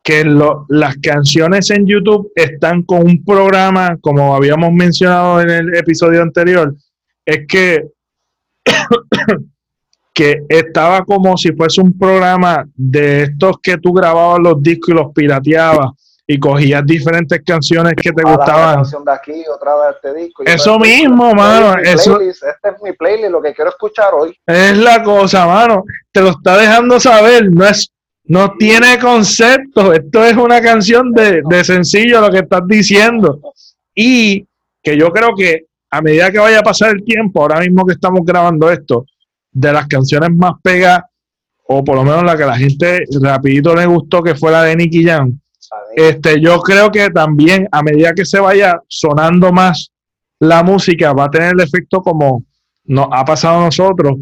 que 0.04 0.24
las 0.70 0.98
canciones 0.98 1.72
en 1.72 1.88
YouTube 1.88 2.32
están 2.36 2.84
con 2.84 3.08
un 3.08 3.24
programa, 3.24 3.98
como 4.02 4.36
habíamos 4.36 4.72
mencionado 4.72 5.42
en 5.42 5.50
el 5.50 5.76
episodio 5.76 6.22
anterior, 6.22 6.76
es 7.26 7.48
que, 7.48 7.88
que 10.16 10.46
estaba 10.48 11.04
como 11.04 11.36
si 11.36 11.52
fuese 11.52 11.82
un 11.82 11.96
programa 11.98 12.66
de 12.74 13.24
estos 13.24 13.58
que 13.62 13.78
tú 13.78 13.92
grababas 13.92 14.40
los 14.40 14.64
discos 14.64 14.90
y 14.90 14.94
los 14.94 15.12
pirateabas 15.14 15.92
y 16.26 16.40
cogías 16.40 16.86
diferentes 16.86 17.42
canciones 17.46 17.96
que 18.02 18.14
te 18.14 18.24
gustaban. 18.24 18.82
de 18.82 19.12
aquí, 19.12 19.44
otra 19.54 19.74
de 19.76 19.92
este 19.92 20.22
disco. 20.22 20.44
Eso 20.46 20.80
mismo, 20.80 21.34
mano. 21.34 21.78
Eso, 21.84 22.22
este 22.22 22.46
es 22.48 22.82
mi 22.82 22.94
playlist, 22.94 23.30
lo 23.30 23.42
que 23.42 23.54
quiero 23.54 23.72
escuchar 23.72 24.14
hoy. 24.14 24.34
Es 24.48 24.78
la 24.78 25.04
cosa, 25.04 25.46
mano. 25.48 25.84
Te 26.14 26.22
lo 26.22 26.30
está 26.30 26.58
dejando 26.58 26.98
saber. 26.98 27.52
No 27.52 27.66
es, 27.66 27.92
no 28.24 28.54
tiene 28.58 28.98
concepto. 28.98 29.92
Esto 29.92 30.24
es 30.24 30.38
una 30.38 30.62
canción 30.62 31.12
de, 31.12 31.42
de 31.44 31.64
sencillo 31.66 32.22
lo 32.22 32.32
que 32.32 32.40
estás 32.40 32.62
diciendo. 32.66 33.42
Y 33.94 34.48
que 34.82 34.98
yo 34.98 35.12
creo 35.12 35.36
que 35.36 35.66
a 35.92 36.02
medida 36.02 36.32
que 36.32 36.40
vaya 36.40 36.60
a 36.60 36.64
pasar 36.64 36.92
el 36.92 37.04
tiempo, 37.04 37.42
ahora 37.42 37.60
mismo 37.60 37.86
que 37.86 37.94
estamos 37.94 38.22
grabando 38.24 38.72
esto, 38.72 39.06
de 39.56 39.72
las 39.72 39.88
canciones 39.88 40.30
más 40.36 40.54
pegas, 40.62 41.02
o 41.68 41.84
por 41.84 41.96
lo 41.96 42.04
menos 42.04 42.24
la 42.24 42.38
que 42.38 42.46
la 42.46 42.58
gente 42.58 43.06
rapidito 43.22 43.74
le 43.74 43.86
gustó, 43.86 44.22
que 44.22 44.36
fue 44.36 44.52
la 44.52 44.64
de 44.64 44.76
Nicky 44.76 45.06
Jam, 45.06 45.40
este, 45.96 46.42
yo 46.42 46.60
creo 46.60 46.92
que 46.92 47.10
también 47.10 47.68
a 47.72 47.82
medida 47.82 48.14
que 48.14 48.26
se 48.26 48.40
vaya 48.40 48.82
sonando 48.88 49.52
más 49.52 49.92
la 50.40 50.62
música, 50.62 51.14
va 51.14 51.26
a 51.26 51.30
tener 51.30 51.54
el 51.54 51.62
efecto 51.62 52.02
como 52.02 52.44
nos 52.84 53.08
ha 53.12 53.24
pasado 53.24 53.62
a 53.62 53.66
nosotros, 53.66 54.18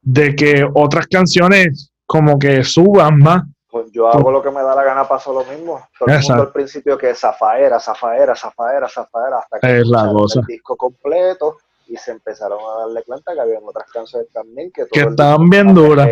de 0.00 0.34
que 0.34 0.66
otras 0.74 1.06
canciones 1.06 1.92
como 2.06 2.38
que 2.38 2.64
suban 2.64 3.18
más. 3.18 3.42
Pues 3.70 3.92
yo 3.92 4.08
hago 4.08 4.32
lo 4.32 4.42
que 4.42 4.50
me 4.50 4.62
da 4.62 4.74
la 4.74 4.82
gana, 4.82 5.06
paso 5.06 5.32
lo 5.32 5.44
mismo. 5.44 5.86
Todo 5.96 6.08
el 6.08 6.22
mundo 6.22 6.42
al 6.42 6.52
principio 6.52 6.96
que 6.96 7.14
Zafaera, 7.14 7.78
Zafaera, 7.78 8.34
Zafaera, 8.34 8.88
Zafaera, 8.88 9.38
hasta 9.40 9.60
que 9.60 9.80
es 9.80 9.86
la 9.86 10.10
cosa. 10.10 10.40
el 10.40 10.46
disco 10.46 10.74
completo 10.76 11.58
y 11.90 11.96
se 11.96 12.12
empezaron 12.12 12.58
a 12.60 12.80
darle 12.82 13.02
cuenta 13.02 13.34
que 13.34 13.40
había 13.40 13.58
otras 13.58 13.90
canciones 13.90 14.30
también 14.32 14.70
que, 14.70 14.86
que 14.86 15.00
estaban 15.00 15.50
bien 15.50 15.74
duras. 15.74 16.06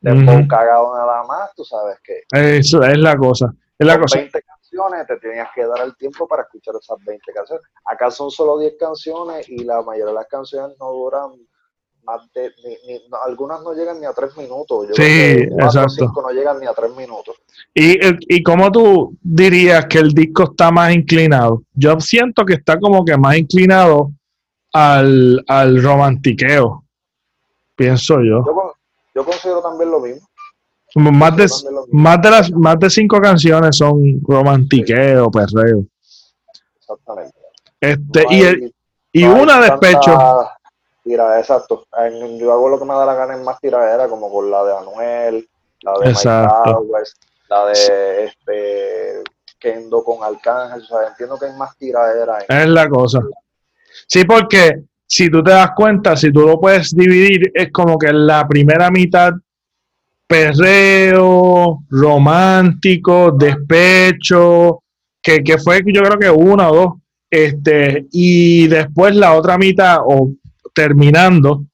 De 0.00 0.46
cagado 0.48 0.96
nada 0.96 1.24
más, 1.24 1.54
tú 1.54 1.64
sabes 1.64 1.98
que. 2.02 2.22
Eso 2.32 2.82
es 2.82 2.98
la 2.98 3.16
cosa. 3.16 3.52
Es 3.78 3.86
la 3.86 3.98
cosa. 4.00 4.18
20 4.18 4.42
canciones, 4.42 5.06
te 5.06 5.16
tenías 5.18 5.48
que 5.54 5.66
dar 5.66 5.80
el 5.84 5.94
tiempo 5.96 6.26
para 6.26 6.42
escuchar 6.42 6.74
esas 6.80 6.96
20 7.04 7.32
canciones. 7.32 7.64
Acá 7.84 8.10
son 8.10 8.30
solo 8.30 8.58
10 8.58 8.74
canciones 8.78 9.48
y 9.48 9.64
la 9.64 9.82
mayoría 9.82 10.06
de 10.06 10.14
las 10.14 10.26
canciones 10.28 10.76
no 10.80 10.92
duran 10.92 11.32
más 12.04 12.32
de, 12.32 12.50
ni, 12.64 12.70
ni, 12.86 13.02
algunas 13.26 13.60
no 13.62 13.74
llegan 13.74 14.00
ni 14.00 14.06
a 14.06 14.12
3 14.12 14.36
minutos. 14.38 14.88
Yo 14.88 14.94
sí, 14.94 15.02
exacto. 15.02 15.90
Cinco 15.90 16.22
no 16.22 16.30
llegan 16.30 16.58
ni 16.58 16.66
a 16.66 16.72
3 16.72 16.94
minutos. 16.96 17.36
¿Y, 17.74 17.98
¿Y 18.34 18.42
cómo 18.42 18.72
tú 18.72 19.14
dirías 19.20 19.84
que 19.86 19.98
el 19.98 20.12
disco 20.12 20.44
está 20.44 20.70
más 20.70 20.94
inclinado? 20.94 21.64
Yo 21.74 22.00
siento 22.00 22.46
que 22.46 22.54
está 22.54 22.78
como 22.78 23.04
que 23.04 23.16
más 23.18 23.36
inclinado 23.36 24.12
al, 24.72 25.44
al 25.46 25.82
romantiqueo, 25.82 26.84
pienso 27.76 28.16
yo. 28.16 28.44
yo. 28.44 28.74
Yo 29.14 29.24
considero 29.24 29.60
también 29.60 29.90
lo 29.90 30.00
mismo. 30.00 30.28
Más 30.94 31.36
de, 31.36 31.46
más 31.92 32.22
de 32.22 32.30
las 32.30 32.50
más 32.52 32.78
de 32.78 32.88
cinco 32.88 33.20
canciones 33.20 33.76
son 33.76 34.20
romantiqueo, 34.26 35.30
perreo. 35.30 35.84
Exactamente. 36.78 37.34
Este, 37.80 38.24
y, 38.30 38.42
el, 38.42 38.74
y 39.12 39.24
una 39.24 39.60
despecho. 39.60 40.16
Tira, 41.02 41.38
exacto. 41.38 41.84
yo 42.38 42.52
hago 42.52 42.68
lo 42.68 42.78
que 42.78 42.84
me 42.84 42.94
da 42.94 43.04
la 43.04 43.14
gana 43.14 43.34
en 43.34 43.44
más 43.44 43.60
tiradera, 43.60 44.08
como 44.08 44.32
con 44.32 44.50
la 44.50 44.64
de 44.64 44.76
Anuel, 44.76 45.48
la 45.82 45.92
de 45.98 46.10
exacto. 46.10 46.62
Mike 46.64 46.70
Towers, 46.72 47.14
la 47.48 47.66
de 47.66 48.24
este 48.24 49.24
Kendo 49.58 50.04
con 50.04 50.22
Arcángel. 50.22 50.82
O 50.82 50.86
sea, 50.86 51.08
entiendo 51.08 51.38
que 51.38 51.46
hay 51.46 51.56
más 51.56 51.76
tiradera. 51.76 52.38
En 52.48 52.56
es 52.56 52.68
la 52.68 52.88
cosa. 52.88 53.20
Sí, 54.06 54.24
porque 54.24 54.82
si 55.06 55.30
tú 55.30 55.42
te 55.42 55.50
das 55.50 55.70
cuenta, 55.74 56.16
si 56.16 56.30
tú 56.30 56.40
lo 56.40 56.60
puedes 56.60 56.94
dividir, 56.94 57.50
es 57.54 57.72
como 57.72 57.98
que 57.98 58.12
la 58.12 58.46
primera 58.46 58.90
mitad 58.90 59.32
perreo, 60.26 61.84
romántico, 61.88 63.32
despecho, 63.32 64.82
que, 65.22 65.42
que, 65.42 65.56
fue 65.56 65.82
yo 65.86 66.02
creo 66.02 66.18
que 66.18 66.30
una 66.30 66.70
o 66.70 66.74
dos, 66.74 66.92
este, 67.30 68.06
y 68.12 68.66
después 68.68 69.16
la 69.16 69.34
otra 69.34 69.56
mitad, 69.56 70.00
o 70.04 70.32
terminando, 70.74 71.64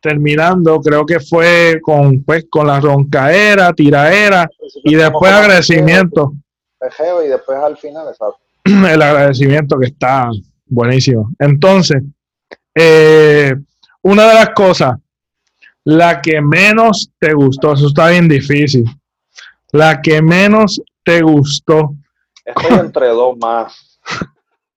terminando, 0.00 0.78
creo 0.80 1.06
que 1.06 1.20
fue 1.20 1.80
con, 1.82 2.22
pues, 2.22 2.44
con 2.50 2.66
la 2.66 2.78
roncaera, 2.78 3.72
tiraera, 3.72 4.46
y 4.84 4.94
después 4.94 5.32
agradecimiento. 5.32 6.34
Perreo 6.78 7.24
y 7.24 7.28
después 7.28 7.58
al 7.58 7.78
final, 7.78 8.08
exacto. 8.08 8.40
El 8.64 9.00
agradecimiento 9.00 9.78
que 9.78 9.86
está 9.86 10.28
buenísimo. 10.74 11.30
Entonces, 11.38 12.02
eh, 12.74 13.54
una 14.02 14.28
de 14.28 14.34
las 14.34 14.50
cosas, 14.50 14.98
la 15.84 16.20
que 16.20 16.40
menos 16.40 17.10
te 17.18 17.32
gustó, 17.32 17.74
eso 17.74 17.88
está 17.88 18.08
bien 18.08 18.28
difícil. 18.28 18.84
La 19.72 20.00
que 20.00 20.20
menos 20.22 20.80
te 21.04 21.22
gustó. 21.22 21.94
Estoy 22.44 22.78
entre 22.80 23.08
dos 23.08 23.36
más. 23.38 23.98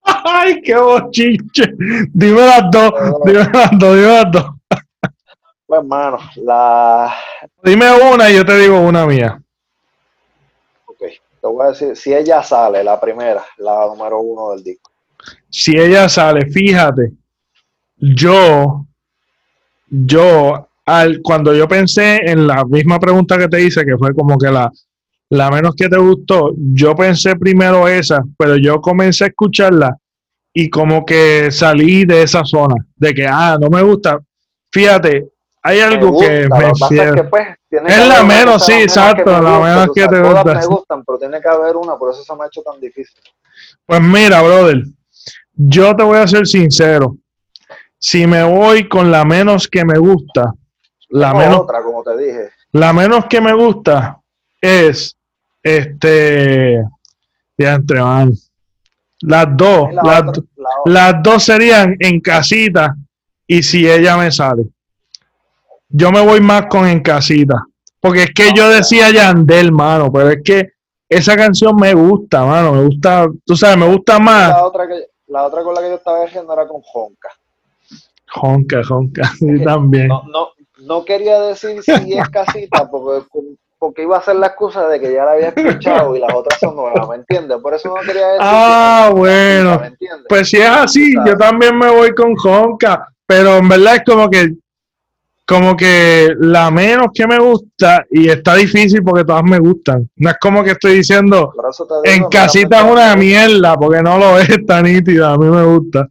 Ay, 0.04 0.62
qué 0.62 0.76
bochinche. 0.76 1.74
Dime 2.14 2.42
las 2.42 2.72
dos, 2.72 2.92
dime 3.26 3.40
las 3.40 3.72
dos, 3.78 3.96
dime 3.96 4.08
las 4.08 4.32
dos. 4.32 4.46
Pues, 5.66 5.80
hermano, 5.80 6.18
la. 6.38 7.14
Dime 7.62 7.88
una 8.14 8.30
y 8.30 8.36
yo 8.36 8.46
te 8.46 8.58
digo 8.58 8.80
una 8.80 9.06
mía. 9.06 9.42
Ok, 10.86 11.00
te 11.00 11.48
voy 11.48 11.66
a 11.66 11.70
decir, 11.72 11.96
si 11.96 12.14
ella 12.14 12.42
sale, 12.42 12.84
la 12.86 12.98
primera, 13.00 13.44
la 13.58 13.86
número 13.88 14.20
uno 14.20 14.52
del 14.52 14.64
disco. 14.64 14.87
Si 15.50 15.78
ella 15.78 16.10
sale, 16.10 16.46
fíjate, 16.48 17.14
yo, 17.98 18.86
yo, 19.90 20.70
al, 20.86 21.22
cuando 21.22 21.54
yo 21.54 21.68
pensé 21.68 22.18
en 22.24 22.48
la 22.48 22.64
misma 22.66 23.00
pregunta 23.00 23.38
que 23.38 23.48
te 23.48 23.62
hice, 23.62 23.86
que 23.86 23.98
fue 23.98 24.14
como 24.14 24.38
que 24.38 24.52
la, 24.52 24.72
la 25.30 25.52
menos 25.52 25.76
que 25.76 25.90
te 25.90 25.98
gustó, 25.98 26.52
yo 26.56 26.96
pensé 26.96 27.36
primero 27.36 27.88
esa, 27.88 28.24
pero 28.38 28.56
yo 28.58 28.80
comencé 28.80 29.26
a 29.26 29.28
escucharla 29.28 29.98
y 30.54 30.70
como 30.70 31.06
que 31.06 31.52
salí 31.52 32.06
de 32.06 32.24
esa 32.24 32.44
zona, 32.44 32.76
de 32.96 33.14
que, 33.14 33.28
ah, 33.28 33.58
no 33.60 33.70
me 33.70 33.82
gusta. 33.82 34.20
Fíjate, 34.72 35.28
hay 35.62 35.80
algo 35.82 36.12
gusta, 36.12 36.28
que 36.28 36.48
me 36.50 36.68
es, 36.68 37.12
que, 37.14 37.24
pues, 37.26 37.48
es 37.70 38.08
la 38.08 38.24
menos, 38.24 38.66
sí, 38.66 38.74
exacto, 38.74 39.42
la 39.42 39.60
menos 39.60 39.90
que, 39.94 40.08
te 40.08 40.22
gusta. 40.22 40.54
me 40.56 40.66
gustan, 40.66 41.04
pero 41.06 41.20
tiene 41.20 41.42
que 41.42 41.48
haber 41.50 41.76
una, 41.76 41.96
por 41.98 42.12
eso 42.12 42.24
se 42.24 42.36
me 42.36 42.44
ha 42.44 42.48
hecho 42.48 42.62
tan 42.62 42.80
difícil. 42.80 43.20
Pues 43.86 44.02
mira, 44.02 44.42
brother, 44.42 44.84
yo 45.58 45.96
te 45.96 46.04
voy 46.04 46.20
a 46.20 46.28
ser 46.28 46.48
sincero 46.48 47.18
si 48.00 48.28
me 48.28 48.44
voy 48.44 48.88
con 48.88 49.12
la 49.12 49.26
menos 49.26 49.68
que 49.68 49.84
me 49.84 49.98
gusta, 49.98 50.54
la 51.10 51.34
menos, 51.34 51.62
otra, 51.62 51.82
como 51.82 52.04
te 52.04 52.16
dije. 52.18 52.50
La 52.74 52.94
menos 52.94 53.26
que 53.26 53.42
me 53.42 53.54
gusta 53.54 54.20
es 54.62 55.18
este 55.64 56.84
ya 57.58 57.74
entre 57.74 58.00
van. 58.00 58.34
Las 59.22 59.48
dos, 59.58 59.92
La 59.94 60.04
las, 60.04 60.22
otra, 60.22 60.44
la 60.56 60.70
las 60.86 61.24
dos 61.24 61.44
serían 61.44 61.96
en 62.00 62.20
casita 62.22 62.96
y 63.48 63.64
si 63.64 63.90
ella 63.90 64.16
me 64.16 64.32
sale. 64.32 64.64
Yo 65.90 66.12
me 66.12 66.22
voy 66.22 66.40
más 66.40 66.68
con 66.68 66.88
en 66.88 67.00
casita. 67.00 67.66
Porque 68.00 68.24
es 68.24 68.34
que 68.34 68.52
yo 68.56 68.70
decía 68.70 69.10
Yandel, 69.10 69.72
mano, 69.72 70.12
pero 70.12 70.30
es 70.30 70.44
que 70.44 70.70
esa 71.10 71.36
canción 71.36 71.76
me 71.76 71.94
gusta, 71.94 72.46
mano, 72.46 72.74
me 72.74 72.84
gusta, 72.84 73.28
tú 73.44 73.56
sabes, 73.56 73.78
me 73.78 73.88
gusta 73.88 74.20
más. 74.20 74.50
La 74.50 74.66
otra, 74.66 74.88
que, 74.88 75.08
la 75.28 75.46
otra 75.46 75.64
con 75.64 75.74
la 75.74 75.82
que 75.82 75.90
yo 75.90 75.96
estaba 75.96 76.24
diciendo 76.24 76.54
era 76.54 76.68
con 76.68 76.82
Honka. 76.94 77.30
Jonca, 78.30 78.84
jonca, 78.84 79.24
sí, 79.40 79.64
también. 79.64 80.08
No, 80.08 80.24
no, 80.28 80.50
no 80.80 81.06
quería 81.06 81.42
decir 81.42 81.82
si 81.82 82.18
es 82.18 82.30
casita, 82.30 82.90
porque, 82.90 83.26
porque 83.80 84.04
iba 84.04 84.18
a 84.18 84.22
ser 84.22 84.36
la 84.36 84.48
excusa 84.48 84.88
de 84.88 85.00
que 85.00 85.14
ya 85.14 85.24
la 85.24 85.32
había 85.32 85.50
escuchado 85.50 86.16
y 86.16 86.20
las 86.20 86.34
otras 86.34 86.60
son 86.60 86.76
nuevas, 86.76 87.08
¿me 87.08 87.16
entiendes? 87.16 87.58
Por 87.62 87.74
eso 87.74 87.90
no 87.90 88.02
quería 88.02 88.28
decir. 88.28 88.42
Ah, 88.42 89.06
que 89.10 89.20
bueno. 89.20 89.70
casita, 89.70 89.82
¿me 89.82 89.88
entiendes? 89.88 90.26
Pues 90.28 90.50
si 90.50 90.58
es 90.58 90.70
así, 90.70 91.14
¿Sabes? 91.14 91.32
yo 91.32 91.38
también 91.38 91.78
me 91.78 91.90
voy 91.90 92.14
con 92.14 92.36
Jonca, 92.36 93.08
pero 93.26 93.58
en 93.58 93.70
verdad 93.70 93.96
es 93.96 94.04
como 94.06 94.30
que, 94.30 94.54
como 95.48 95.78
que 95.78 96.36
la 96.42 96.70
menos 96.70 97.08
que 97.14 97.26
me 97.26 97.40
gusta 97.40 98.06
y 98.12 98.28
está 98.28 98.56
difícil 98.56 99.02
porque 99.02 99.24
todas 99.24 99.44
me 99.44 99.60
gustan. 99.60 100.10
No 100.18 100.30
es 100.30 100.36
como 100.42 100.62
que 100.62 100.72
estoy 100.72 100.96
diciendo 100.96 101.54
en 102.04 102.26
casita 102.26 102.80
es 102.80 102.92
una 102.92 103.16
mierda 103.16 103.78
porque 103.78 104.04
no 104.04 104.18
lo 104.18 104.38
es 104.40 104.66
tan 104.66 104.84
nítida, 104.84 105.32
a 105.32 105.38
mí 105.38 105.46
me 105.46 105.64
gusta. 105.64 106.06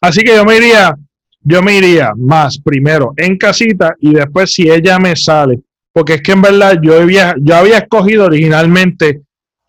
Así 0.00 0.22
que 0.22 0.34
yo 0.34 0.44
me 0.44 0.56
iría, 0.56 0.92
yo 1.40 1.62
me 1.62 1.76
iría 1.76 2.12
más 2.16 2.58
primero 2.58 3.12
en 3.16 3.38
casita 3.38 3.94
y 4.00 4.12
después 4.12 4.52
si 4.52 4.68
ella 4.68 4.98
me 4.98 5.14
sale, 5.14 5.60
porque 5.92 6.14
es 6.14 6.22
que 6.22 6.32
en 6.32 6.42
verdad 6.42 6.80
yo 6.82 7.00
había, 7.00 7.36
yo 7.40 7.54
había 7.54 7.78
escogido 7.78 8.24
originalmente 8.24 9.22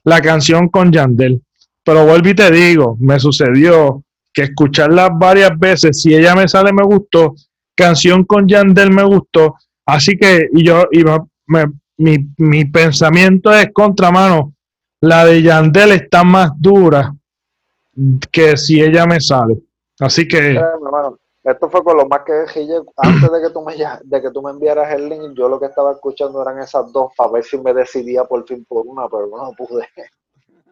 la 0.04 0.20
canción 0.20 0.68
con 0.68 0.92
Yandel, 0.92 1.44
pero 1.84 2.08
vuelvo 2.08 2.30
y 2.30 2.34
te 2.34 2.50
digo, 2.50 2.98
me 3.00 3.20
sucedió 3.20 4.04
que 4.34 4.44
escucharla 4.44 5.10
varias 5.10 5.52
veces, 5.60 6.02
si 6.02 6.16
ella 6.16 6.34
me 6.34 6.48
sale 6.48 6.74
me 6.74 6.84
gustó, 6.84 7.36
canción 7.84 8.24
con 8.26 8.48
Yandel 8.48 8.92
me 8.92 9.04
gustó, 9.04 9.56
así 9.86 10.18
que 10.18 10.50
y 10.54 10.64
yo 10.66 10.86
me- 11.48 11.72
mi, 11.98 12.16
mi 12.38 12.66
pensamiento 12.66 13.52
es 13.52 13.68
contra 13.74 14.10
mano, 14.12 14.54
la 15.02 15.26
de 15.26 15.42
Yandel 15.42 15.92
está 15.94 16.24
más 16.24 16.52
dura 16.58 17.14
que 18.32 18.56
si 18.58 18.82
ella 18.82 19.06
me 19.06 19.20
sale. 19.20 19.56
Así 20.00 20.28
que 20.28 20.38
hermano, 20.56 21.18
Esto 21.44 21.70
fue 21.70 21.84
con 21.84 21.98
lo 21.98 22.06
más 22.08 22.22
que 22.26 22.34
Gille, 22.54 22.82
antes 22.98 23.30
de 23.32 23.42
que 23.42 23.50
tú 23.54 23.62
me 23.66 23.74
de 23.76 24.22
que 24.22 24.32
tú 24.32 24.42
me 24.42 24.52
enviaras 24.52 24.94
el 24.94 25.10
link, 25.10 25.34
yo 25.38 25.48
lo 25.50 25.60
que 25.60 25.66
estaba 25.68 25.92
escuchando 25.94 26.42
eran 26.42 26.60
esas 26.60 26.92
dos 26.94 27.12
para 27.18 27.32
ver 27.32 27.44
si 27.44 27.58
me 27.58 27.74
decidía 27.74 28.24
por 28.26 28.46
fin 28.48 28.66
por 28.68 28.86
una, 28.86 29.08
pero 29.10 29.28
no 29.28 29.52
pude. 29.58 29.86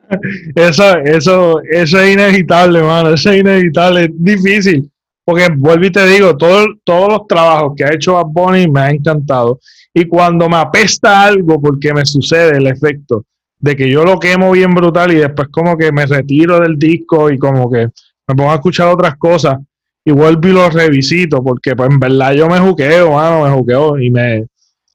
Eso, 0.55 0.87
eso, 1.03 1.59
eso 1.69 1.99
es 1.99 2.13
inevitable, 2.13 2.81
mano. 2.81 3.09
Eso 3.09 3.29
es 3.29 3.39
inevitable. 3.41 4.05
Es 4.05 4.09
difícil. 4.13 4.89
Porque 5.27 5.49
vuelvo 5.53 5.83
y 5.83 5.91
te 5.91 6.07
digo, 6.07 6.37
todo, 6.37 6.67
todos 6.85 7.09
los 7.09 7.27
trabajos 7.27 7.73
que 7.75 7.83
ha 7.83 7.93
hecho 7.93 8.13
Bad 8.13 8.27
Bunny 8.27 8.69
me 8.69 8.79
ha 8.79 8.89
encantado. 8.91 9.59
Y 9.93 10.07
cuando 10.07 10.47
me 10.47 10.55
apesta 10.55 11.23
algo, 11.23 11.59
porque 11.59 11.93
me 11.93 12.05
sucede 12.05 12.55
el 12.55 12.67
efecto 12.67 13.25
de 13.59 13.75
que 13.75 13.91
yo 13.91 14.05
lo 14.05 14.19
quemo 14.19 14.51
bien 14.51 14.73
brutal 14.73 15.11
y 15.11 15.15
después 15.15 15.49
como 15.49 15.75
que 15.75 15.91
me 15.91 16.05
retiro 16.05 16.61
del 16.61 16.79
disco 16.79 17.29
y 17.29 17.37
como 17.37 17.69
que 17.69 17.89
me 18.25 18.35
pongo 18.35 18.51
a 18.51 18.55
escuchar 18.55 18.87
otras 18.87 19.17
cosas 19.17 19.57
y 20.05 20.13
vuelvo 20.13 20.47
y 20.47 20.53
lo 20.53 20.69
revisito, 20.69 21.43
porque 21.43 21.75
pues 21.75 21.89
en 21.89 21.99
verdad 21.99 22.31
yo 22.31 22.47
me 22.47 22.59
juqueo, 22.59 23.11
mano, 23.11 23.43
me 23.43 23.51
juqueo 23.51 23.99
y 23.99 24.09
me, 24.09 24.47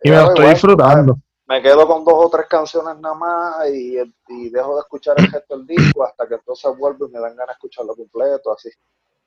y 0.03 0.09
me 0.09 0.16
lo 0.16 0.29
estoy 0.29 0.45
igual, 0.45 0.55
disfrutando. 0.55 1.18
Me 1.47 1.61
quedo 1.61 1.87
con 1.87 2.07
dos 2.07 2.14
o 2.16 2.31
tres 2.31 2.47
canciones 2.49 2.99
nada 3.03 3.14
más 3.14 3.68
y, 3.71 3.99
y 4.29 4.49
dejo 4.49 4.77
de 4.77 4.81
escuchar 4.81 5.14
el 5.18 5.31
resto 5.31 5.59
del 5.59 5.66
disco 5.66 6.05
hasta 6.05 6.27
que 6.27 6.37
entonces 6.37 6.71
vuelvo 6.79 7.07
y 7.07 7.11
me 7.11 7.21
dan 7.21 7.37
ganas 7.37 7.49
de 7.49 7.53
escucharlo 7.53 7.95
completo, 7.95 8.51
así. 8.51 8.71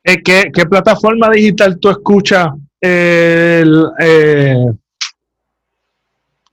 Eh, 0.07 0.21
¿qué, 0.23 0.51
qué 0.53 0.65
plataforma 0.67 1.31
digital 1.31 1.79
tú 1.79 1.89
escuchas 1.89 2.49
el, 2.79 3.87
eh, 3.99 4.65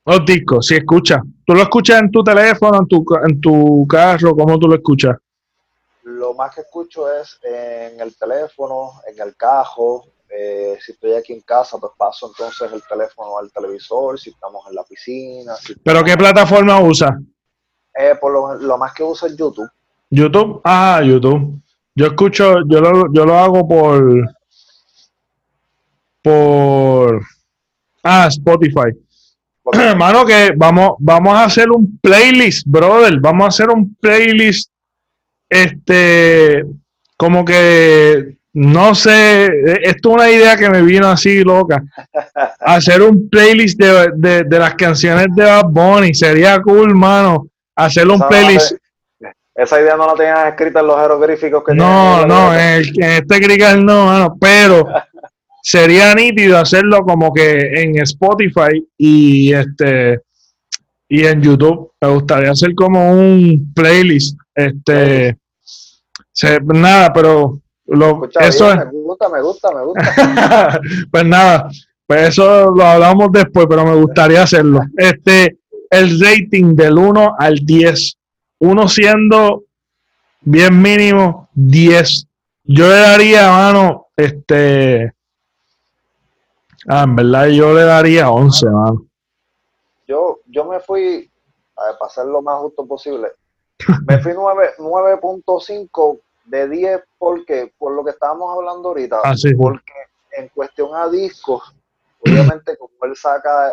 los 0.06 0.24
discos? 0.24 0.66
Si 0.66 0.76
escuchas, 0.76 1.20
¿tú 1.44 1.52
lo 1.52 1.60
escuchas 1.60 2.00
en 2.00 2.10
tu 2.10 2.24
teléfono, 2.24 2.78
en 2.78 2.88
tu, 2.88 3.04
en 3.28 3.40
tu 3.42 3.86
carro? 3.86 4.34
¿Cómo 4.34 4.58
tú 4.58 4.68
lo 4.68 4.74
escuchas? 4.76 5.16
Lo 6.04 6.32
más 6.32 6.54
que 6.54 6.62
escucho 6.62 7.12
es 7.12 7.38
en 7.42 8.00
el 8.00 8.16
teléfono, 8.16 8.92
en 9.06 9.20
el 9.20 9.36
cajo. 9.36 10.06
eh, 10.30 10.78
si 10.80 10.92
estoy 10.92 11.12
aquí 11.12 11.34
en 11.34 11.42
casa, 11.42 11.76
pues 11.78 11.92
paso 11.98 12.28
entonces 12.28 12.72
el 12.72 12.82
teléfono 12.88 13.36
al 13.36 13.52
televisor. 13.52 14.18
Si 14.18 14.30
estamos 14.30 14.64
en 14.66 14.74
la 14.74 14.82
piscina. 14.84 15.54
Si 15.56 15.74
¿Pero 15.74 16.02
qué 16.02 16.16
plataforma 16.16 16.80
usas? 16.80 17.10
Eh, 17.94 18.14
por 18.18 18.32
lo, 18.32 18.54
lo, 18.54 18.78
más 18.78 18.94
que 18.94 19.02
uso 19.02 19.26
es 19.26 19.36
YouTube. 19.36 19.68
YouTube, 20.08 20.62
ah, 20.64 21.02
YouTube. 21.04 21.60
Yo 21.94 22.06
escucho, 22.06 22.66
yo 22.66 22.80
lo, 22.80 23.12
yo 23.12 23.26
lo 23.26 23.38
hago 23.38 23.68
por 23.68 24.34
por 26.22 27.22
ah, 28.02 28.26
Spotify. 28.28 28.96
Hermano, 29.72 30.24
que 30.24 30.52
vamos, 30.56 30.92
vamos 30.98 31.34
a 31.34 31.44
hacer 31.44 31.70
un 31.70 31.98
playlist, 31.98 32.66
brother. 32.66 33.20
Vamos 33.20 33.44
a 33.44 33.48
hacer 33.48 33.70
un 33.70 33.94
playlist. 33.96 34.70
Este, 35.48 36.64
como 37.16 37.44
que 37.44 38.36
no 38.54 38.94
sé, 38.94 39.46
esto 39.82 40.10
es 40.10 40.14
una 40.14 40.30
idea 40.30 40.56
que 40.56 40.68
me 40.68 40.82
vino 40.82 41.08
así 41.08 41.42
loca. 41.42 41.82
Hacer 42.60 43.00
un 43.02 43.28
playlist 43.30 43.80
de, 43.80 44.44
de, 44.44 44.58
las 44.58 44.74
canciones 44.74 45.28
de 45.34 45.44
Bad 45.44 45.70
Bunny 45.70 46.14
sería 46.14 46.60
cool, 46.60 46.94
mano. 46.94 47.46
Hacer 47.74 48.08
un 48.08 48.20
playlist. 48.28 48.74
Esa 49.54 49.80
idea 49.80 49.96
no 49.96 50.06
la 50.06 50.14
tenían 50.14 50.48
escrita 50.48 50.80
en 50.80 50.86
los 50.86 51.00
jeroglíficos 51.00 51.62
que 51.64 51.74
No, 51.74 52.24
no, 52.26 52.54
en, 52.54 52.84
este 53.02 53.40
crical 53.40 53.84
no, 53.84 54.36
pero 54.40 54.86
sería 55.62 56.14
nítido 56.14 56.58
hacerlo 56.58 57.02
como 57.02 57.32
que 57.32 57.82
en 57.82 57.98
Spotify 58.00 58.86
y 58.96 59.52
este 59.52 60.20
y 61.08 61.26
en 61.26 61.42
YouTube. 61.42 61.92
Me 62.00 62.08
gustaría 62.08 62.50
hacer 62.50 62.74
como 62.74 63.12
un 63.12 63.72
playlist. 63.74 64.38
Este 64.54 65.36
nada, 66.64 67.12
pero 67.12 67.60
lo, 67.86 68.28
eso 68.40 68.74
me 68.74 68.84
gusta, 68.90 69.28
me 69.28 69.42
gusta, 69.42 69.70
me 69.74 69.84
gusta. 69.84 70.80
pues 71.10 71.24
nada, 71.24 71.68
pues 72.06 72.28
eso 72.30 72.70
lo 72.70 72.84
hablamos 72.84 73.30
después, 73.32 73.66
pero 73.68 73.84
me 73.84 73.94
gustaría 73.96 74.42
hacerlo. 74.42 74.80
Este, 74.96 75.58
el 75.90 76.18
rating 76.18 76.74
del 76.74 76.96
1 76.96 77.34
al 77.38 77.56
10. 77.56 78.18
Uno 78.62 78.88
siendo 78.88 79.64
bien 80.40 80.80
mínimo 80.80 81.48
10. 81.54 82.26
Yo 82.64 82.88
le 82.88 82.94
daría, 82.94 83.50
mano, 83.50 84.06
este, 84.16 85.12
Ah, 86.88 87.04
en 87.04 87.14
verdad 87.14 87.46
yo 87.46 87.72
le 87.72 87.82
daría 87.84 88.30
11, 88.30 88.66
mano. 88.66 89.06
Yo, 90.06 90.40
yo 90.46 90.64
me 90.64 90.80
fui, 90.80 91.30
a 91.76 92.08
ser 92.08 92.26
lo 92.26 92.42
más 92.42 92.58
justo 92.60 92.84
posible, 92.86 93.28
me 94.06 94.18
fui 94.20 94.32
9.5 94.32 96.20
de 96.44 96.68
10 96.68 97.02
porque, 97.18 97.72
por 97.78 97.92
lo 97.94 98.04
que 98.04 98.10
estábamos 98.10 98.56
hablando 98.56 98.88
ahorita, 98.88 99.20
ah, 99.22 99.34
porque 99.56 99.92
en 100.36 100.48
cuestión 100.48 100.94
a 100.94 101.08
discos, 101.08 101.62
obviamente 102.20 102.76
como 102.76 102.92
él 103.02 103.16
saca 103.16 103.72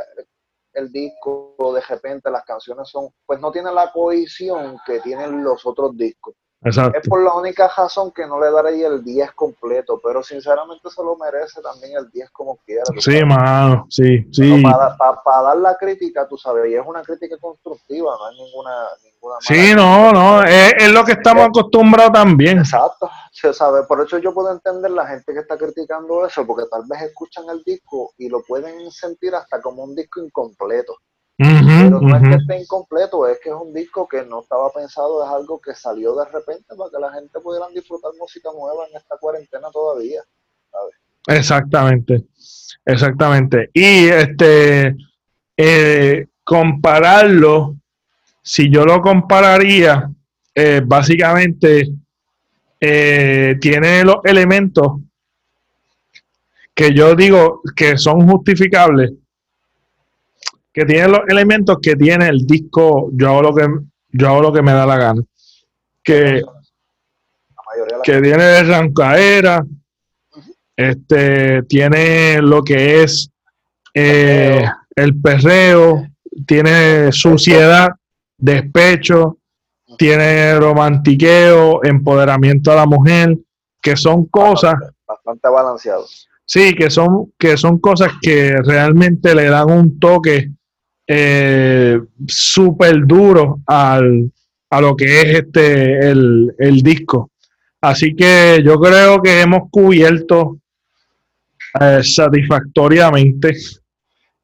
el 0.80 0.92
disco, 0.92 1.56
de 1.74 1.82
repente 1.82 2.32
las 2.32 2.44
canciones 2.44 2.90
son, 2.90 3.10
pues 3.26 3.40
no 3.40 3.52
tiene 3.52 3.72
la 3.72 3.92
cohesión 3.92 4.78
que 4.86 5.00
tienen 5.00 5.44
los 5.44 5.66
otros 5.66 5.96
discos. 5.96 6.36
Es 6.62 7.08
por 7.08 7.24
la 7.24 7.34
única 7.36 7.72
razón 7.76 8.12
que 8.12 8.28
no 8.28 8.38
le 8.38 8.52
daré 8.52 8.86
el 8.86 9.02
10 9.02 9.32
completo, 9.32 9.98
pero 10.04 10.22
sinceramente 10.22 10.90
se 10.90 11.02
lo 11.02 11.16
merece 11.16 11.62
también 11.62 11.98
el 11.98 12.12
10 12.12 12.32
como 12.32 12.58
quiera. 12.66 12.84
Sí, 12.98 13.24
mano, 13.24 13.86
sí, 13.90 14.28
sí. 14.30 14.62
Para, 14.62 15.42
dar 15.42 15.58
la 15.58 15.78
crítica, 15.78 16.28
tú 16.28 16.38
sabes, 16.38 16.70
y 16.70 16.76
es 16.76 16.86
una 16.86 17.02
crítica 17.02 17.38
constructiva, 17.40 18.14
no 18.20 18.26
hay 18.26 18.36
ninguna... 18.44 18.72
ninguna 19.06 19.36
sí, 19.40 19.74
no, 19.74 20.12
no, 20.12 20.44
es, 20.44 20.92
lo 20.92 21.06
que 21.06 21.14
estamos 21.14 21.46
acostumbrados 21.48 22.12
también. 22.12 22.60
Exacto, 22.60 23.10
se 23.32 23.54
sabe, 23.54 23.84
por 23.84 24.02
eso 24.02 24.18
yo 24.18 24.34
puedo 24.34 24.52
entender 24.52 24.92
la 24.92 25.08
gente 25.08 25.32
que 25.32 25.40
está 25.40 25.58
criticando 25.58 26.26
eso, 26.26 26.46
porque 26.46 26.68
tal 26.70 26.84
vez 26.90 27.04
escuchan 27.04 27.46
el 27.50 27.64
disco 27.64 28.12
y 28.18 28.28
lo 28.28 28.44
pueden 28.44 28.92
sentir 28.92 29.34
hasta 29.34 29.62
como 29.62 29.84
un 29.84 29.96
disco 29.96 30.22
incompleto. 30.22 30.98
Pero 31.40 32.02
no 32.02 32.18
es 32.18 32.22
que 32.22 32.36
esté 32.36 32.62
incompleto, 32.62 33.26
es 33.26 33.40
que 33.40 33.48
es 33.48 33.56
un 33.56 33.74
disco 33.74 34.06
que 34.06 34.26
no 34.26 34.42
estaba 34.42 34.70
pensado, 34.74 35.24
es 35.24 35.32
algo 35.32 35.62
que 35.62 35.74
salió 35.74 36.14
de 36.14 36.26
repente 36.26 36.76
para 36.76 36.90
que 36.90 37.00
la 37.00 37.14
gente 37.14 37.40
pudiera 37.40 37.66
disfrutar 37.70 38.12
música 38.20 38.50
nueva 38.54 38.86
en 38.90 38.98
esta 38.98 39.16
cuarentena 39.18 39.70
todavía. 39.72 40.22
Exactamente, 41.28 42.26
exactamente. 42.84 43.70
Y 43.74 44.10
este, 44.10 44.98
eh, 45.56 46.28
compararlo, 46.44 47.78
si 48.42 48.70
yo 48.70 48.84
lo 48.84 49.00
compararía, 49.00 50.12
eh, 50.54 50.82
básicamente 50.86 51.90
eh, 52.82 53.56
tiene 53.62 54.04
los 54.04 54.18
elementos 54.26 55.00
que 56.74 56.94
yo 56.94 57.16
digo 57.16 57.62
que 57.78 57.98
son 57.98 58.30
justificables 58.30 59.14
que 60.80 60.86
tiene 60.86 61.10
los 61.10 61.20
elementos 61.28 61.80
que 61.82 61.98
tiene 61.98 62.30
el 62.30 62.48
disco 62.48 63.10
Yo 63.12 63.28
hago 63.28 63.42
lo 63.42 63.54
que, 63.54 63.68
yo 64.12 64.30
hago 64.30 64.42
lo 64.44 64.54
que 64.54 64.62
me 64.62 64.72
da 64.72 64.86
la 64.86 64.98
gana. 64.98 65.22
Que, 66.02 66.42
que 68.02 68.22
tiene 68.22 68.64
rancaera, 68.64 69.66
este, 70.78 71.64
tiene 71.64 72.42
lo 72.42 72.64
que 72.64 73.04
es 73.04 73.30
eh, 73.94 74.64
el 74.96 75.20
perreo, 75.20 76.08
tiene 76.48 77.12
suciedad, 77.12 77.90
despecho, 78.38 79.38
tiene 79.98 80.58
romantiqueo, 80.58 81.84
empoderamiento 81.84 82.72
a 82.72 82.76
la 82.76 82.86
mujer, 82.86 83.38
que 83.82 83.98
son 83.98 84.28
cosas 84.28 84.76
bastante 85.06 85.50
balanceados. 85.50 86.30
Sí, 86.46 86.74
que 86.74 86.90
son, 86.90 87.34
que 87.38 87.58
son 87.58 87.80
cosas 87.80 88.14
que 88.22 88.56
realmente 88.64 89.36
le 89.36 89.50
dan 89.50 89.70
un 89.70 90.00
toque 90.00 90.54
eh, 91.12 92.00
súper 92.28 93.08
duro 93.08 93.62
al, 93.66 94.32
a 94.70 94.80
lo 94.80 94.96
que 94.96 95.22
es 95.22 95.40
este 95.40 96.08
el, 96.08 96.82
disco. 96.84 97.32
Así 97.82 98.16
que 98.16 98.62
yo 98.64 98.80
creo 98.80 99.20
que 99.20 99.42
hemos 99.42 99.72
cubierto 99.72 100.60
eh, 101.82 102.02
satisfactoriamente 102.04 103.56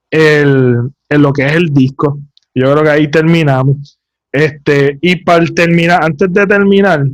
el, 0.10 0.89
lo 1.10 1.34
que 1.34 1.45
es 1.45 1.54
el 1.54 1.71
disco. 1.71 2.17
Yo 2.56 2.71
creo 2.71 2.84
que 2.84 2.89
ahí 2.89 3.12
terminamos. 3.12 3.99
Este, 4.32 4.97
y 5.01 5.17
para 5.17 5.45
terminar, 5.45 6.04
antes 6.04 6.34
de 6.34 6.47
terminar, 6.47 7.06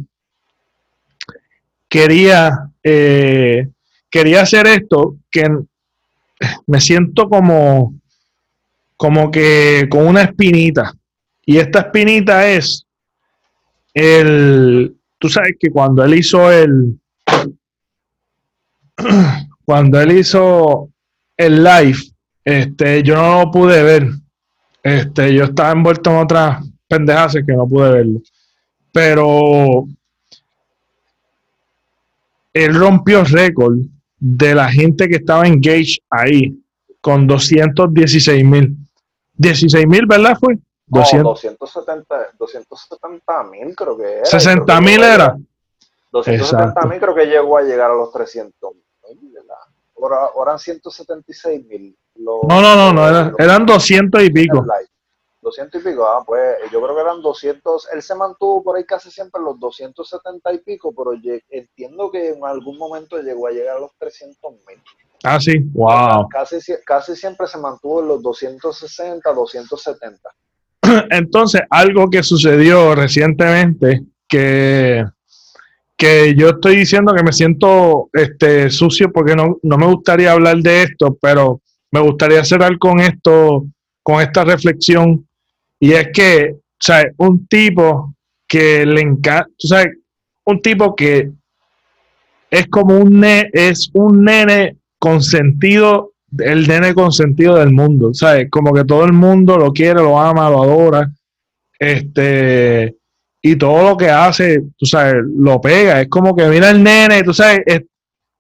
quería, 1.90 2.70
eh, 2.82 3.68
quería 4.10 4.44
hacer 4.44 4.66
esto 4.68 5.18
que 5.30 5.46
me 6.68 6.80
siento 6.80 7.28
como 7.28 8.01
como 9.02 9.32
que 9.32 9.88
con 9.90 10.06
una 10.06 10.22
espinita. 10.22 10.94
Y 11.44 11.58
esta 11.58 11.80
espinita 11.80 12.48
es 12.48 12.86
el, 13.96 14.96
tú 15.18 15.28
sabes 15.28 15.56
que 15.60 15.72
cuando 15.72 16.06
él 16.06 16.14
hizo 16.14 16.52
el, 16.52 17.00
cuando 19.66 20.00
él 20.00 20.20
hizo 20.20 20.90
el 21.36 21.64
live, 21.64 21.98
este, 22.46 23.02
yo 23.02 23.16
no 23.16 23.46
lo 23.46 23.50
pude 23.52 23.82
ver. 23.82 24.08
Este, 24.84 25.34
yo 25.34 25.46
estaba 25.46 25.72
envuelto 25.72 26.12
en 26.12 26.18
otras 26.18 26.64
pendejas 26.88 27.34
que 27.34 27.54
no 27.54 27.68
pude 27.68 27.92
verlo. 27.92 28.22
Pero 28.92 29.88
él 32.54 32.76
rompió 32.76 33.24
récord 33.24 33.80
de 34.20 34.54
la 34.54 34.72
gente 34.72 35.10
que 35.10 35.16
estaba 35.16 35.48
engaged 35.48 35.98
ahí 36.12 36.56
con 37.02 37.26
216 37.26 38.46
mil. 38.46 38.78
16 39.42 39.88
mil, 39.88 40.06
¿verdad? 40.06 40.38
Fue. 40.40 40.58
270 42.38 43.44
mil 43.44 43.76
creo 43.76 43.98
que 43.98 44.18
era. 44.18 44.26
60 44.26 44.82
mil 44.82 45.04
era. 45.04 45.38
270 46.12 46.82
mil 46.86 47.00
creo 47.00 47.16
que 47.16 47.26
llegó 47.26 47.58
a 47.58 47.62
llegar 47.62 47.92
a 47.92 47.96
los 47.96 48.12
300 48.12 48.74
mil. 48.74 48.82
Ahora, 50.02 50.30
eran 50.42 50.60
176 50.60 51.66
mil. 51.66 51.96
No, 52.16 52.42
no, 52.44 52.76
no, 52.76 52.92
no 52.92 53.08
eran, 53.08 53.34
eran 53.38 53.66
200 53.66 54.24
y 54.24 54.30
pico. 54.32 54.66
200 55.42 55.82
y 55.82 55.84
pico, 55.84 56.06
ah, 56.06 56.24
pues 56.26 56.58
yo 56.72 56.82
creo 56.82 56.96
que 56.96 57.02
eran 57.02 57.22
200, 57.22 57.90
él 57.94 58.02
se 58.02 58.14
mantuvo 58.14 58.64
por 58.64 58.78
ahí 58.78 58.86
casi 58.86 59.10
siempre 59.10 59.42
los 59.42 59.60
270 59.60 60.54
y 60.54 60.60
pico, 60.60 60.94
pero 60.94 61.14
entiendo 61.50 62.12
que 62.12 62.30
en 62.30 62.46
algún 62.46 62.78
momento 62.78 63.18
llegó 63.18 63.48
a 63.48 63.52
llegar 63.52 63.78
a 63.78 63.80
los 63.80 63.92
300 63.98 64.52
mil. 64.68 64.82
Ah, 65.24 65.40
sí, 65.40 65.60
wow. 65.74 66.28
Casi, 66.30 66.58
casi 66.86 67.16
siempre 67.16 67.48
se 67.48 67.58
mantuvo 67.60 68.02
en 68.02 68.08
los 68.08 68.24
260, 68.24 69.32
270. 69.32 70.30
Entonces, 71.12 71.62
algo 71.70 72.10
que 72.10 72.24
sucedió 72.24 72.96
recientemente, 72.96 74.02
que, 74.28 75.06
que 75.96 76.34
yo 76.36 76.50
estoy 76.50 76.78
diciendo 76.78 77.14
que 77.14 77.24
me 77.24 77.34
siento 77.34 78.10
este, 78.14 78.70
sucio 78.72 79.12
porque 79.12 79.36
no, 79.36 79.60
no 79.62 79.78
me 79.78 79.86
gustaría 79.86 80.32
hablar 80.32 80.58
de 80.58 80.84
esto, 80.84 81.18
pero 81.22 81.62
me 81.92 82.00
gustaría 82.00 82.44
cerrar 82.44 82.78
con 82.80 83.00
esto, 83.00 83.66
con 84.02 84.22
esta 84.22 84.44
reflexión, 84.44 85.28
y 85.80 85.94
es 85.94 86.08
que, 86.14 86.56
¿sabes? 86.80 87.14
Un 87.18 87.46
tipo 87.48 88.16
que 88.48 88.86
le 88.86 89.02
encanta, 89.02 89.48
sabes, 89.58 89.98
un 90.46 90.62
tipo 90.62 90.96
que 90.96 91.32
es 92.50 92.68
como 92.68 92.98
un, 92.98 93.24
es 93.24 93.90
un 93.94 94.24
nene 94.24 94.81
consentido, 95.02 96.12
el 96.38 96.68
nene 96.68 96.94
consentido 96.94 97.56
del 97.56 97.72
mundo, 97.72 98.14
¿sabes? 98.14 98.50
Como 98.52 98.72
que 98.72 98.86
todo 98.86 99.04
el 99.04 99.14
mundo 99.14 99.58
lo 99.58 99.74
quiere, 99.74 99.96
lo 99.96 100.20
ama, 100.20 100.48
lo 100.48 100.62
adora. 100.62 101.12
Este, 101.80 102.96
y 103.42 103.56
todo 103.56 103.90
lo 103.90 103.98
que 103.98 104.12
hace, 104.12 104.62
tú 104.78 104.86
sabes, 104.86 105.16
lo 105.36 105.60
pega. 105.60 106.02
Es 106.02 106.08
como 106.08 106.36
que 106.36 106.46
mira 106.48 106.70
el 106.70 106.84
nene, 106.84 107.24
tú 107.24 107.34
sabes, 107.34 107.62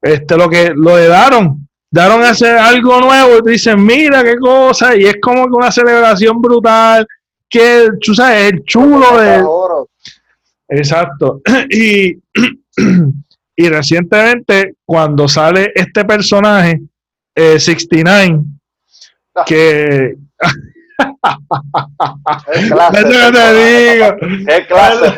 este, 0.02 0.38
lo 0.38 0.47
que 0.47 0.71
lo 0.76 0.95
de 0.97 1.08
Daron, 1.08 1.67
Daron 1.89 2.24
hacer 2.24 2.56
algo 2.56 3.02
nuevo 3.02 3.39
y 3.39 3.41
te 3.41 3.52
dicen, 3.52 3.84
mira 3.84 4.24
qué 4.24 4.38
cosa, 4.38 4.95
y 4.95 5.06
es 5.06 5.15
como 5.19 5.45
que 5.47 5.54
una 5.54 5.71
celebración 5.71 6.39
brutal, 6.39 7.08
que 7.50 7.89
tú 8.00 8.13
sabes, 8.13 8.54
el 8.54 8.63
chulo 8.63 9.19
de. 9.19 9.43
Exacto. 10.69 11.41
Y, 11.71 12.17
y 13.62 13.69
recientemente, 13.69 14.74
cuando 14.84 15.28
sale 15.28 15.71
este 15.76 16.04
personaje, 16.04 16.82
69, 17.36 18.26
eh, 18.26 18.36
ah. 19.36 19.43
que 19.45 20.15
es 22.54 22.71
clase, 22.71 22.97
que 22.97 23.32
te 23.32 23.54
digo. 23.54 24.06
Es 24.47 24.67
clase, 24.67 25.13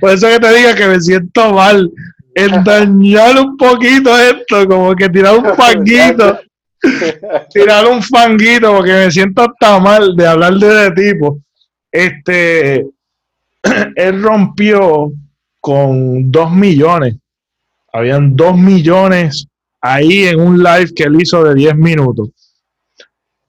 Por 0.00 0.10
eso 0.10 0.28
que 0.28 0.38
te 0.38 0.54
digo 0.54 0.74
que 0.76 0.86
me 0.86 1.00
siento 1.00 1.52
mal 1.52 1.90
en 2.36 2.62
dañar 2.62 3.38
un 3.40 3.56
poquito 3.56 4.16
esto, 4.16 4.68
como 4.68 4.94
que 4.94 5.08
tirar 5.08 5.36
un 5.36 5.54
fanguito. 5.56 6.38
tirar 7.52 7.86
un 7.86 8.02
fanguito 8.02 8.72
porque 8.72 8.92
me 8.92 9.10
siento 9.10 9.42
hasta 9.42 9.80
mal 9.80 10.14
de 10.14 10.26
hablar 10.28 10.54
de 10.54 10.68
ese 10.68 10.90
tipo. 10.92 11.40
Este, 11.90 12.86
él 13.96 14.22
rompió 14.22 15.10
con 15.64 16.30
dos 16.30 16.52
millones. 16.52 17.16
Habían 17.90 18.36
dos 18.36 18.54
millones 18.54 19.48
ahí 19.80 20.24
en 20.24 20.38
un 20.38 20.62
live 20.62 20.92
que 20.94 21.04
él 21.04 21.18
hizo 21.18 21.42
de 21.42 21.54
10 21.54 21.76
minutos 21.76 22.28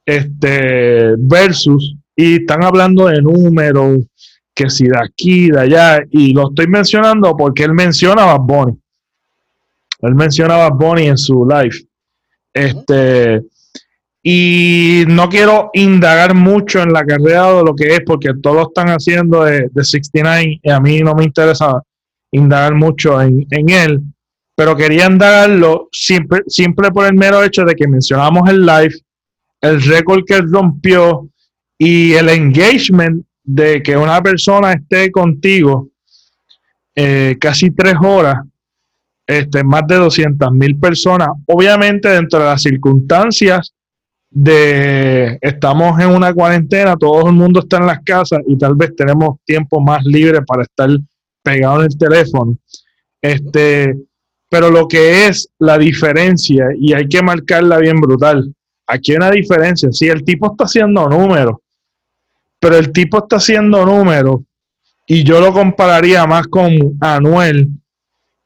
este, 0.05 1.13
versus, 1.17 1.97
y 2.15 2.35
están 2.35 2.63
hablando 2.63 3.07
de 3.07 3.21
números, 3.21 4.05
que 4.53 4.69
si 4.69 4.85
de 4.85 4.97
aquí, 4.97 5.49
de 5.49 5.59
allá, 5.59 5.99
y 6.09 6.33
lo 6.33 6.47
estoy 6.47 6.67
mencionando 6.67 7.35
porque 7.35 7.63
él 7.63 7.73
menciona 7.73 8.31
a 8.31 8.37
Bunny. 8.37 8.79
Él 9.99 10.15
menciona 10.15 10.67
a 10.67 10.69
Bunny 10.69 11.07
en 11.07 11.17
su 11.17 11.45
live. 11.45 11.85
Este, 12.53 13.41
y 14.23 15.03
no 15.09 15.27
quiero 15.27 15.69
indagar 15.73 16.33
mucho 16.33 16.81
en 16.81 16.93
la 16.93 17.03
carrera 17.03 17.51
de 17.51 17.63
lo 17.65 17.75
que 17.75 17.87
es, 17.87 17.99
porque 18.05 18.29
todos 18.41 18.67
están 18.69 18.87
haciendo 18.87 19.43
de, 19.43 19.69
69 19.75 20.61
y 20.63 20.69
a 20.69 20.79
mí 20.79 20.99
no 21.01 21.13
me 21.13 21.25
interesa 21.25 21.81
indagar 22.35 22.75
mucho 22.75 23.21
en, 23.21 23.45
en 23.49 23.69
él, 23.69 24.01
pero 24.55 24.75
quería 24.75 25.07
indagarlo 25.07 25.89
siempre, 25.91 26.41
siempre 26.47 26.91
por 26.91 27.05
el 27.05 27.13
mero 27.13 27.43
hecho 27.43 27.63
de 27.63 27.75
que 27.75 27.87
mencionamos 27.87 28.49
el 28.49 28.65
live 28.65 28.95
el 29.61 29.81
récord 29.81 30.23
que 30.25 30.41
rompió 30.41 31.27
y 31.77 32.13
el 32.13 32.29
engagement 32.29 33.25
de 33.43 33.81
que 33.81 33.97
una 33.97 34.21
persona 34.21 34.73
esté 34.73 35.11
contigo 35.11 35.89
eh, 36.95 37.35
casi 37.39 37.71
tres 37.71 37.95
horas, 38.01 38.37
este, 39.27 39.63
más 39.63 39.85
de 39.87 39.95
200 39.95 40.51
mil 40.51 40.77
personas, 40.77 41.29
obviamente 41.47 42.09
dentro 42.09 42.39
de 42.39 42.45
las 42.45 42.61
circunstancias 42.61 43.73
de 44.29 45.37
estamos 45.41 45.99
en 45.99 46.09
una 46.09 46.33
cuarentena, 46.33 46.95
todo 46.95 47.27
el 47.27 47.35
mundo 47.35 47.61
está 47.61 47.77
en 47.77 47.87
las 47.87 47.99
casas 48.03 48.41
y 48.47 48.57
tal 48.57 48.75
vez 48.75 48.95
tenemos 48.95 49.37
tiempo 49.45 49.81
más 49.81 50.03
libre 50.03 50.41
para 50.41 50.63
estar 50.63 50.89
pegado 51.45 51.79
en 51.79 51.85
el 51.85 51.97
teléfono. 51.97 52.57
Este, 53.21 53.95
pero 54.49 54.69
lo 54.69 54.87
que 54.87 55.27
es 55.27 55.49
la 55.59 55.77
diferencia, 55.77 56.67
y 56.77 56.93
hay 56.93 57.07
que 57.07 57.21
marcarla 57.21 57.77
bien 57.77 58.01
brutal, 58.01 58.53
aquí 58.87 59.11
hay 59.11 59.17
una 59.17 59.31
diferencia. 59.31 59.91
Si 59.91 60.07
el 60.07 60.23
tipo 60.23 60.51
está 60.51 60.65
haciendo 60.65 61.07
números, 61.07 61.57
pero 62.59 62.77
el 62.77 62.91
tipo 62.91 63.19
está 63.19 63.37
haciendo 63.37 63.85
números, 63.85 64.41
y 65.07 65.23
yo 65.23 65.39
lo 65.39 65.53
compararía 65.53 66.25
más 66.25 66.47
con 66.47 66.97
Anuel, 66.99 67.69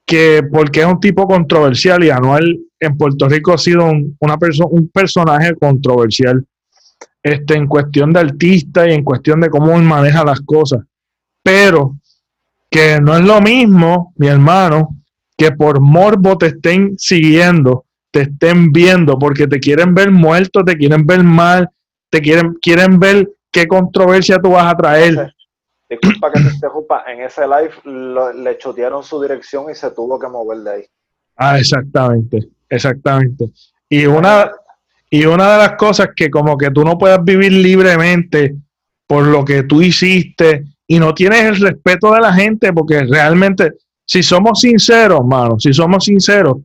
que 0.05 0.41
porque 0.51 0.81
es 0.81 0.85
un 0.85 0.99
tipo 0.99 1.27
controversial 1.27 2.03
y 2.03 2.09
Anuel 2.09 2.59
en 2.79 2.97
Puerto 2.97 3.29
Rico 3.29 3.53
ha 3.53 3.57
sido 3.57 3.85
un, 3.85 4.17
una 4.19 4.37
un 4.71 4.89
personaje 4.89 5.53
controversial 5.55 6.43
este, 7.21 7.55
en 7.55 7.67
cuestión 7.67 8.11
de 8.11 8.21
artista 8.21 8.89
y 8.89 8.93
en 8.93 9.03
cuestión 9.03 9.39
de 9.41 9.49
cómo 9.49 9.77
él 9.77 9.83
maneja 9.83 10.23
las 10.25 10.41
cosas. 10.41 10.81
Pero 11.43 11.95
que 12.69 12.99
no 13.01 13.17
es 13.17 13.23
lo 13.23 13.41
mismo, 13.41 14.13
mi 14.17 14.27
hermano, 14.27 14.95
que 15.37 15.51
por 15.51 15.81
morbo 15.81 16.37
te 16.37 16.47
estén 16.47 16.97
siguiendo 16.97 17.85
te 18.11 18.21
estén 18.21 18.71
viendo 18.71 19.17
porque 19.17 19.47
te 19.47 19.59
quieren 19.59 19.93
ver 19.93 20.11
muerto, 20.11 20.63
te 20.63 20.77
quieren 20.77 21.05
ver 21.05 21.23
mal, 21.23 21.69
te 22.09 22.21
quieren, 22.21 22.55
quieren 22.61 22.99
ver 22.99 23.29
qué 23.51 23.67
controversia 23.67 24.39
tú 24.39 24.51
vas 24.51 24.73
a 24.73 24.77
traer. 24.77 25.33
Disculpa 25.89 26.31
que 26.31 26.41
te 26.41 26.53
interrumpa, 26.53 27.03
en 27.07 27.21
ese 27.21 27.41
live 27.47 28.33
le 28.35 28.57
chotearon 28.57 29.03
su 29.03 29.21
dirección 29.21 29.71
y 29.71 29.75
se 29.75 29.91
tuvo 29.91 30.19
que 30.19 30.27
mover 30.27 30.59
de 30.59 30.71
ahí. 30.71 30.85
Ah, 31.35 31.57
exactamente, 31.57 32.49
exactamente. 32.69 33.45
Y 33.87 34.05
una, 34.05 34.51
y 35.09 35.25
una 35.25 35.53
de 35.53 35.57
las 35.57 35.73
cosas 35.73 36.09
que 36.15 36.29
como 36.29 36.57
que 36.57 36.69
tú 36.69 36.83
no 36.83 36.97
puedas 36.97 37.23
vivir 37.23 37.51
libremente 37.51 38.55
por 39.07 39.25
lo 39.25 39.43
que 39.43 39.63
tú 39.63 39.81
hiciste 39.81 40.65
y 40.91 40.97
no 40.97 41.13
tienes 41.13 41.43
el 41.43 41.55
respeto 41.57 42.11
de 42.13 42.19
la 42.19 42.33
gente 42.33 42.73
porque 42.73 43.03
realmente, 43.03 43.73
si 44.03 44.23
somos 44.23 44.59
sinceros, 44.59 45.23
mano, 45.23 45.59
si 45.59 45.71
somos 45.71 46.03
sinceros, 46.03 46.57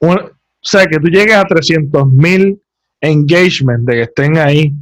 o 0.00 0.16
sea, 0.60 0.84
que 0.86 0.98
tú 0.98 1.06
llegues 1.06 1.36
a 1.36 1.44
300 1.44 2.10
mil 2.10 2.60
engagement 3.00 3.88
de 3.88 3.94
que 3.94 4.02
estén 4.02 4.36
ahí. 4.36 4.72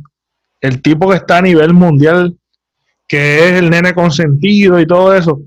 El 0.63 0.81
tipo 0.81 1.11
que 1.11 1.17
está 1.17 1.37
a 1.37 1.43
nivel 1.43 1.75
mundial, 1.75 2.39
que 3.07 3.49
es 3.49 3.53
el 3.59 3.69
nene 3.69 3.93
consentido 3.93 4.81
y 4.81 4.87
todo 4.87 5.15
eso, 5.15 5.43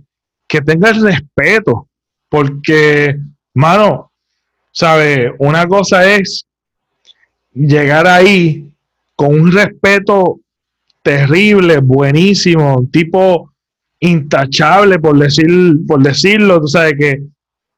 que 0.48 0.62
tenga 0.62 0.92
el 0.92 1.02
respeto. 1.02 1.88
Porque, 2.30 3.18
mano, 3.56 4.12
¿sabes? 4.72 5.32
Una 5.40 5.66
cosa 5.66 6.06
es 6.06 6.46
llegar 7.52 8.06
ahí 8.06 8.72
con 9.16 9.34
un 9.34 9.52
respeto 9.52 10.40
terrible, 11.04 11.80
buenísimo, 11.80 12.78
un 12.78 12.92
tipo 12.92 13.52
intachable, 14.00 15.00
por, 15.00 15.18
decir, 15.18 15.48
por 15.88 16.02
decirlo, 16.02 16.62
tú 16.62 16.68
sabes 16.68 16.94
que 16.98 17.20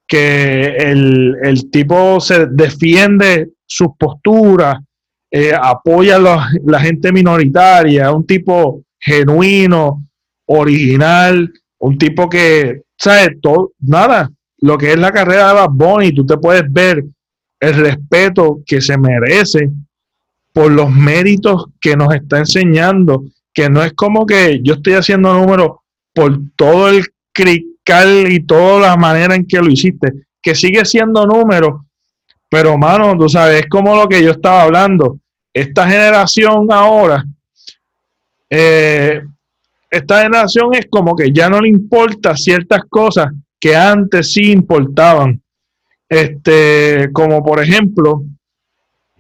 que 0.08 0.76
el, 0.78 1.70
tipo 1.72 2.20
se 2.20 2.46
defiende 2.48 3.50
sus 3.66 3.90
posturas, 3.98 4.78
eh, 5.32 5.54
apoya 5.60 6.18
a 6.18 6.50
la 6.66 6.80
gente 6.80 7.12
minoritaria, 7.12 8.12
un 8.12 8.26
tipo 8.26 8.84
genuino, 9.00 10.06
original, 10.46 11.52
un 11.80 11.98
tipo 11.98 12.30
que, 12.30 12.82
¿sabes? 12.96 13.42
Todo, 13.42 13.72
nada, 13.80 14.30
lo 14.60 14.78
que 14.78 14.92
es 14.92 15.00
la 15.00 15.12
carrera 15.12 15.48
de 15.48 15.54
Bad 15.56 15.70
Bunny, 15.72 16.14
tú 16.14 16.26
te 16.26 16.38
puedes 16.38 16.72
ver 16.72 17.04
el 17.60 17.74
respeto 17.74 18.60
que 18.66 18.82
se 18.82 18.98
merece 18.98 19.70
por 20.54 20.72
los 20.72 20.92
méritos 20.92 21.66
que 21.82 21.98
nos 21.98 22.14
está 22.14 22.38
enseñando, 22.40 23.26
que 23.54 23.70
no 23.70 23.84
es 23.84 23.94
como 23.94 24.26
que 24.26 24.62
yo 24.64 24.76
estoy 24.76 24.94
haciendo 24.94 25.34
números 25.34 25.78
por 26.14 26.40
todo 26.56 26.90
el 26.90 27.06
cric 27.34 27.66
y 28.30 28.40
toda 28.46 28.88
la 28.88 28.96
manera 28.96 29.36
en 29.36 29.46
que 29.46 29.58
lo 29.58 29.70
hiciste, 29.70 30.14
que 30.42 30.56
sigue 30.56 30.86
siendo 30.86 31.26
número, 31.26 31.86
pero 32.50 32.78
mano, 32.78 33.18
tú 33.18 33.28
sabes, 33.28 33.62
es 33.62 33.68
como 33.68 33.96
lo 33.96 34.08
que 34.08 34.24
yo 34.24 34.32
estaba 34.32 34.64
hablando. 34.64 35.20
Esta 35.54 35.88
generación 35.88 36.68
ahora, 36.72 37.26
eh, 38.50 39.22
esta 39.90 40.24
generación 40.24 40.74
es 40.74 40.88
como 40.90 41.16
que 41.16 41.32
ya 41.32 41.50
no 41.50 41.60
le 41.60 41.70
importa 41.70 42.38
ciertas 42.38 42.82
cosas 42.90 43.34
que 43.60 43.76
antes 43.76 44.32
sí 44.34 44.52
importaban. 44.52 45.42
Este, 46.08 47.10
como 47.12 47.44
por 47.44 47.62
ejemplo, 47.62 48.24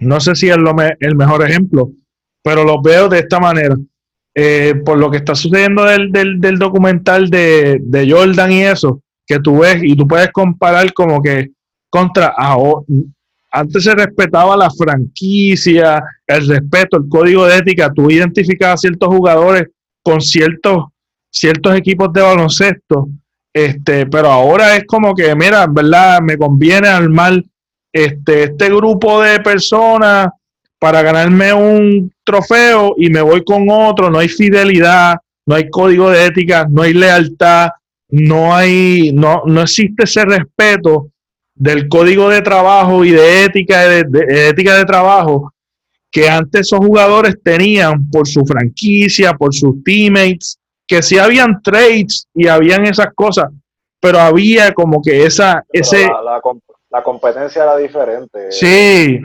no 0.04 0.20
sé 0.20 0.36
si 0.36 0.49
es 0.49 0.58
lo 0.58 0.76
el 0.99 1.16
mejor 1.16 1.47
ejemplo, 1.47 1.91
pero 2.43 2.64
lo 2.64 2.82
veo 2.82 3.10
de 3.10 3.20
esta 3.20 3.39
manera. 3.39 3.76
Eh, 4.36 4.74
por 4.84 4.97
lo 4.97 5.12
que 5.12 5.18
está 5.18 5.36
sucediendo 5.36 5.84
del, 5.84 6.12
del, 6.12 6.58
documental 6.58 7.30
de, 7.30 8.08
Jordan 8.10 8.51
y 8.51 8.64
eso, 8.64 9.01
que 9.28 9.39
tú 9.39 9.60
ves 9.60 9.84
y 9.84 9.95
tú 9.95 10.08
puedes 10.08 10.32
comparar 10.32 10.91
como 10.93 11.22
que 11.22 11.51
contra 11.88 12.34
antes 13.51 13.84
se 13.84 13.93
respetaba 13.93 14.58
la 14.58 14.72
franquicia, 14.72 16.04
el 16.26 16.47
respeto, 16.47 16.97
el 16.97 17.08
código 17.08 17.45
de 17.45 17.58
ética, 17.58 17.91
tú 17.93 18.10
identificabas 18.10 18.82
ciertos 18.82 19.10
jugadores 19.10 19.68
con 20.01 20.20
ciertos, 20.20 20.86
ciertos 21.30 21.76
equipos 21.76 22.12
de 22.12 22.22
baloncesto, 22.22 23.10
este, 23.54 24.08
pero 24.08 24.32
ahora 24.32 24.76
es 24.76 24.86
como 24.88 25.14
que, 25.14 25.36
mira, 25.36 25.68
verdad, 25.68 26.20
me 26.22 26.36
conviene 26.36 26.88
armar 26.88 27.43
este, 27.94 28.44
este 28.44 28.70
grupo 28.70 29.22
de 29.22 29.39
personas 29.39 30.30
para 30.80 31.02
ganarme 31.02 31.54
un 31.54 32.12
trofeo 32.26 32.96
y 32.98 33.10
me 33.10 33.22
voy 33.22 33.44
con 33.44 33.70
otro, 33.70 34.10
no 34.10 34.20
hay 34.20 34.28
fidelidad, 34.28 35.16
no 35.46 35.56
hay 35.56 35.70
código 35.70 36.10
de 36.10 36.26
ética, 36.26 36.68
no 36.70 36.82
hay 36.82 36.94
lealtad, 36.94 37.70
no 38.10 38.54
hay, 38.54 39.12
no, 39.14 39.44
no 39.46 39.62
existe 39.62 40.04
ese 40.04 40.26
respeto 40.26 41.10
del 41.56 41.88
código 41.88 42.30
de 42.30 42.41
trabajo 42.41 43.06
y 43.06 43.12
de 43.12 43.46
ética 43.46 43.88
de, 43.88 44.50
ética 44.50 44.76
de 44.76 44.86
trabajo 44.86 45.54
que 46.12 46.30
antes 46.30 46.62
esos 46.62 46.80
jugadores 46.80 47.38
tenían 47.41 48.10
por 48.10 48.28
su 48.28 48.46
franquicia, 48.46 49.34
por 49.34 49.54
sus 49.54 49.84
teammates, 49.84 50.60
que 50.86 51.02
sí 51.02 51.18
habían 51.18 51.62
trades 51.62 52.28
y 52.36 52.48
habían 52.48 52.86
esas 52.86 53.08
cosas, 53.16 53.46
pero 54.00 54.20
había 54.20 54.74
como 54.74 55.02
que 55.02 55.26
esa, 55.26 55.64
ese... 55.72 56.08
La, 56.08 56.39
competencia 57.02 57.64
era 57.64 57.78
diferente. 57.78 58.52
Sí, 58.52 59.20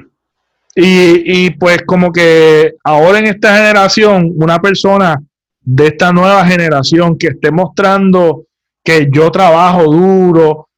y, 0.75 1.47
y, 1.47 1.51
pues 1.51 1.83
como 1.85 2.13
que 2.13 2.77
ahora 2.85 3.19
en 3.19 3.27
esta 3.27 3.57
generación, 3.57 4.33
una 4.37 4.61
persona 4.61 5.21
de 5.61 5.89
esta 5.89 6.13
nueva 6.13 6.47
generación 6.47 7.19
que 7.19 7.27
esté 7.29 7.51
mostrando 7.51 8.45
que 8.83 9.09
yo 9.11 9.31
trabajo 9.31 9.85
duro, 9.85 10.69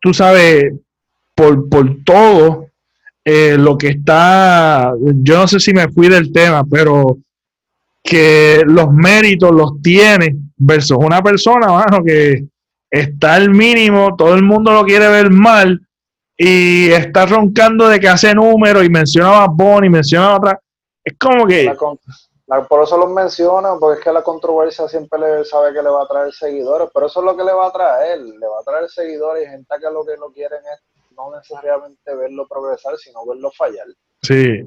tú 0.00 0.14
sabes, 0.14 0.72
por, 1.34 1.68
por 1.68 2.02
todo, 2.04 2.66
eh, 3.24 3.56
lo 3.58 3.78
que 3.78 3.88
está, 3.88 4.92
yo 4.98 5.38
no 5.38 5.46
sé 5.46 5.60
si 5.60 5.72
me 5.72 5.88
fui 5.88 6.08
del 6.08 6.32
tema, 6.32 6.64
pero 6.64 7.18
que 8.02 8.62
los 8.66 8.92
méritos 8.92 9.50
los 9.50 9.80
tiene 9.80 10.36
versus 10.56 10.98
una 10.98 11.22
persona, 11.22 11.68
mano, 11.68 12.02
que 12.04 12.44
está 12.90 13.34
al 13.34 13.50
mínimo, 13.50 14.14
todo 14.16 14.34
el 14.34 14.42
mundo 14.42 14.72
lo 14.72 14.84
quiere 14.84 15.08
ver 15.08 15.30
mal 15.30 15.80
y 16.36 16.90
está 16.90 17.26
roncando 17.26 17.88
de 17.88 18.00
que 18.00 18.08
hace 18.08 18.34
números 18.34 18.84
y 18.84 18.90
menciona 18.90 19.44
a 19.44 19.48
Bonnie, 19.48 19.90
menciona 19.90 20.32
a 20.32 20.36
otra. 20.36 20.60
Es 21.04 21.16
como 21.18 21.46
que. 21.46 21.72
por 22.68 22.82
eso 22.82 22.98
los 22.98 23.10
mencionan, 23.10 23.78
porque 23.78 23.98
es 23.98 24.04
que 24.04 24.12
la 24.12 24.22
controversia 24.22 24.88
siempre 24.88 25.20
le 25.20 25.44
sabe 25.44 25.72
que 25.72 25.82
le 25.82 25.90
va 25.90 26.02
a 26.02 26.08
traer 26.08 26.32
seguidores, 26.32 26.88
pero 26.92 27.06
eso 27.06 27.20
es 27.20 27.26
lo 27.26 27.36
que 27.36 27.44
le 27.44 27.52
va 27.52 27.68
a 27.68 27.72
traer, 27.72 28.20
le 28.20 28.46
va 28.46 28.60
a 28.60 28.64
traer 28.64 28.88
seguidores 28.88 29.46
y 29.46 29.50
gente 29.50 29.74
que 29.80 29.90
lo 29.92 30.04
que 30.04 30.16
no 30.16 30.30
quieren 30.32 30.60
es 30.60 30.82
no 31.16 31.34
necesariamente 31.36 32.14
verlo 32.14 32.46
progresar, 32.48 32.96
sino 32.96 33.24
verlo 33.24 33.50
fallar. 33.56 33.86
Sí. 34.22 34.64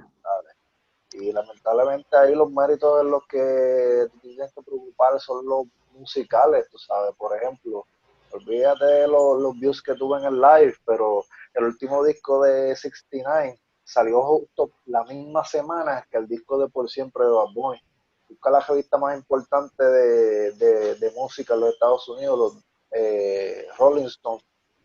Y 1.13 1.31
lamentablemente 1.31 2.15
ahí 2.15 2.35
los 2.35 2.51
méritos 2.51 3.03
de 3.03 3.09
los 3.09 3.25
que 3.27 4.07
tienes 4.21 4.53
que 4.53 4.61
preocupar 4.61 5.19
son 5.19 5.45
los 5.45 5.65
musicales, 5.93 6.67
tú 6.69 6.77
sabes, 6.77 7.13
por 7.17 7.35
ejemplo, 7.35 7.85
olvídate 8.31 8.85
de 8.85 9.07
los, 9.07 9.41
los 9.41 9.59
views 9.59 9.81
que 9.81 9.95
tuve 9.95 10.19
en 10.19 10.25
el 10.25 10.41
live, 10.41 10.75
pero 10.85 11.25
el 11.53 11.65
último 11.65 12.03
disco 12.03 12.43
de 12.43 12.75
69 12.75 13.59
salió 13.83 14.21
justo 14.21 14.71
la 14.85 15.03
misma 15.05 15.43
semana 15.45 16.05
que 16.11 16.17
el 16.17 16.27
disco 16.27 16.59
de 16.59 16.67
Por 16.67 16.89
Siempre 16.89 17.23
de 17.25 17.31
Bad 17.31 17.53
Bunny. 17.53 17.81
Busca 18.29 18.49
la 18.49 18.59
revista 18.59 18.97
más 18.97 19.17
importante 19.17 19.83
de, 19.83 20.51
de, 20.51 21.11
música 21.15 21.53
en 21.53 21.61
los 21.61 21.73
Estados 21.73 22.07
Unidos, 22.09 22.37
los 22.37 22.65
eh, 22.91 23.65
Rolling 23.79 24.05
Stones. 24.07 24.43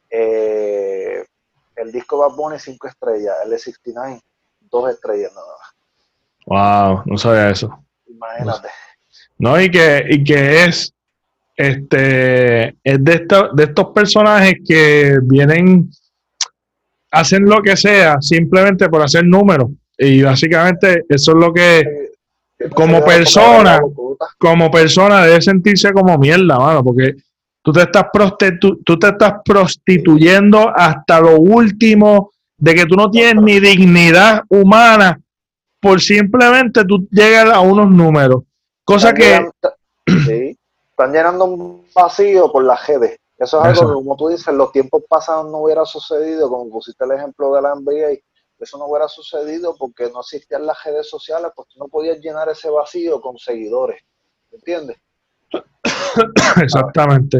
Eh, 0.08 1.24
el 1.74 1.90
disco 1.90 2.18
Bad 2.18 2.36
Bunny 2.36 2.58
5 2.58 2.86
estrellas, 2.86 3.36
el 3.44 3.50
de 3.50 3.58
69 3.58 4.20
2 4.60 4.90
estrellas 4.90 5.32
nada 5.34 5.46
más. 5.58 5.72
Wow, 6.46 7.02
no 7.06 7.18
sabía 7.18 7.50
eso. 7.50 7.84
Imagínate. 8.06 8.68
No, 9.38 9.60
y 9.60 9.70
que, 9.70 10.04
y 10.08 10.22
que 10.22 10.64
es 10.64 10.94
este 11.56 12.68
es 12.82 13.04
de, 13.04 13.26
de 13.54 13.64
estos 13.64 13.86
personajes 13.94 14.54
que 14.66 15.18
vienen, 15.22 15.90
hacen 17.10 17.44
lo 17.44 17.62
que 17.62 17.76
sea 17.76 18.20
simplemente 18.20 18.88
por 18.88 19.02
hacer 19.02 19.24
números. 19.24 19.70
Y 19.98 20.22
básicamente 20.22 21.04
eso 21.08 21.32
es 21.32 21.38
lo 21.38 21.52
que 21.52 21.84
como 22.74 23.04
persona, 23.04 23.80
como 24.38 24.70
persona 24.70 25.24
debe 25.24 25.42
sentirse 25.42 25.92
como 25.92 26.16
mierda, 26.18 26.58
mano, 26.58 26.82
porque 26.82 27.16
Tú 27.62 27.72
te 27.72 27.82
estás, 27.82 28.06
tú 28.84 28.98
te 28.98 29.08
estás 29.08 29.34
prostituyendo 29.44 30.72
hasta 30.74 31.20
lo 31.20 31.38
último 31.38 32.32
de 32.58 32.74
que 32.74 32.86
tú 32.86 32.96
no 32.96 33.08
tienes 33.08 33.42
ni 33.42 33.60
dignidad 33.60 34.42
humana 34.48 35.20
por 35.80 36.00
simplemente 36.00 36.84
tú 36.84 37.08
llegas 37.10 37.50
a 37.50 37.60
unos 37.60 37.88
números. 37.88 38.42
Cosa 38.84 39.12
que... 39.14 39.46
sí, 40.26 40.58
están 40.92 41.12
llenando 41.12 41.46
un 41.46 41.86
vacío 41.94 42.52
por 42.52 42.64
la 42.64 42.76
redes. 42.76 43.18
Eso 43.38 43.58
es 43.64 43.80
algo 43.80 43.88
que, 43.88 43.94
como 43.94 44.16
tú 44.16 44.28
dices, 44.28 44.54
los 44.54 44.70
tiempos 44.70 45.02
pasados 45.08 45.50
no 45.50 45.58
hubiera 45.58 45.84
sucedido, 45.84 46.48
como 46.48 46.70
pusiste 46.70 47.04
el 47.04 47.12
ejemplo 47.12 47.52
de 47.54 47.62
la 47.62 47.74
NBA, 47.74 48.20
eso 48.60 48.78
no 48.78 48.86
hubiera 48.86 49.08
sucedido 49.08 49.74
porque 49.76 50.08
no 50.12 50.20
existían 50.20 50.64
las 50.64 50.82
redes 50.84 51.08
sociales, 51.08 51.50
pues 51.56 51.68
tú 51.68 51.80
no 51.80 51.88
podías 51.88 52.18
llenar 52.20 52.48
ese 52.48 52.70
vacío 52.70 53.20
con 53.20 53.36
seguidores. 53.36 54.00
¿Entiendes? 54.52 54.98
Exactamente. 56.62 57.38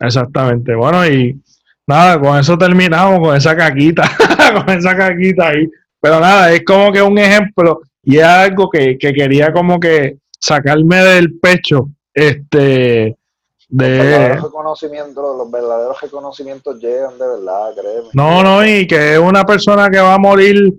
Exactamente. 0.00 0.74
Bueno, 0.74 1.06
y 1.06 1.40
nada, 1.86 2.20
con 2.20 2.38
eso 2.38 2.58
terminamos, 2.58 3.20
con 3.20 3.34
esa 3.34 3.56
caquita, 3.56 4.02
con 4.66 4.76
esa 4.76 4.94
caquita 4.94 5.48
ahí. 5.48 5.66
Pero 6.00 6.20
nada, 6.20 6.52
es 6.52 6.62
como 6.64 6.92
que 6.92 7.00
un 7.00 7.16
ejemplo 7.16 7.80
y 8.02 8.18
es 8.18 8.24
algo 8.24 8.70
que, 8.70 8.96
quería 8.98 9.52
como 9.52 9.80
que 9.80 10.18
sacarme 10.46 10.96
del 10.96 11.38
pecho. 11.38 11.88
Este. 12.12 13.16
De... 13.68 13.88
Los 13.88 14.06
verdaderos 14.06 14.42
reconocimientos, 14.44 15.36
los 15.36 15.50
verdaderos 15.50 16.00
reconocimientos 16.00 16.78
llegan 16.78 17.18
de 17.18 17.26
verdad, 17.26 17.74
créeme. 17.74 18.08
No, 18.12 18.42
no, 18.42 18.64
y 18.64 18.86
que 18.86 19.14
es 19.14 19.18
una 19.18 19.44
persona 19.44 19.90
que 19.90 19.98
va 19.98 20.14
a 20.14 20.18
morir 20.18 20.72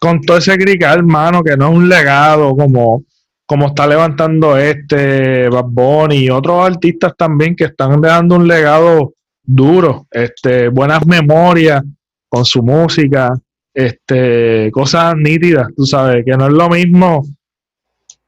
con 0.00 0.20
todo 0.20 0.36
ese 0.36 0.56
crical, 0.56 0.98
hermano, 0.98 1.42
que 1.42 1.56
no 1.56 1.70
es 1.70 1.76
un 1.76 1.88
legado 1.88 2.54
como 2.56 3.02
como 3.46 3.66
está 3.66 3.86
levantando 3.86 4.56
este 4.56 5.50
Bad 5.50 5.66
Bunny 5.68 6.16
y 6.16 6.30
otros 6.30 6.64
artistas 6.64 7.14
también 7.16 7.54
que 7.54 7.64
están 7.64 8.00
dejando 8.00 8.36
un 8.36 8.48
legado 8.48 9.12
duro, 9.42 10.06
este, 10.10 10.68
buenas 10.68 11.06
memorias 11.06 11.82
con 12.26 12.46
su 12.46 12.62
música, 12.62 13.38
este, 13.74 14.70
cosas 14.72 15.14
nítidas, 15.16 15.68
tú 15.76 15.84
sabes, 15.84 16.24
que 16.24 16.32
no 16.38 16.46
es 16.46 16.52
lo 16.52 16.70
mismo 16.70 17.22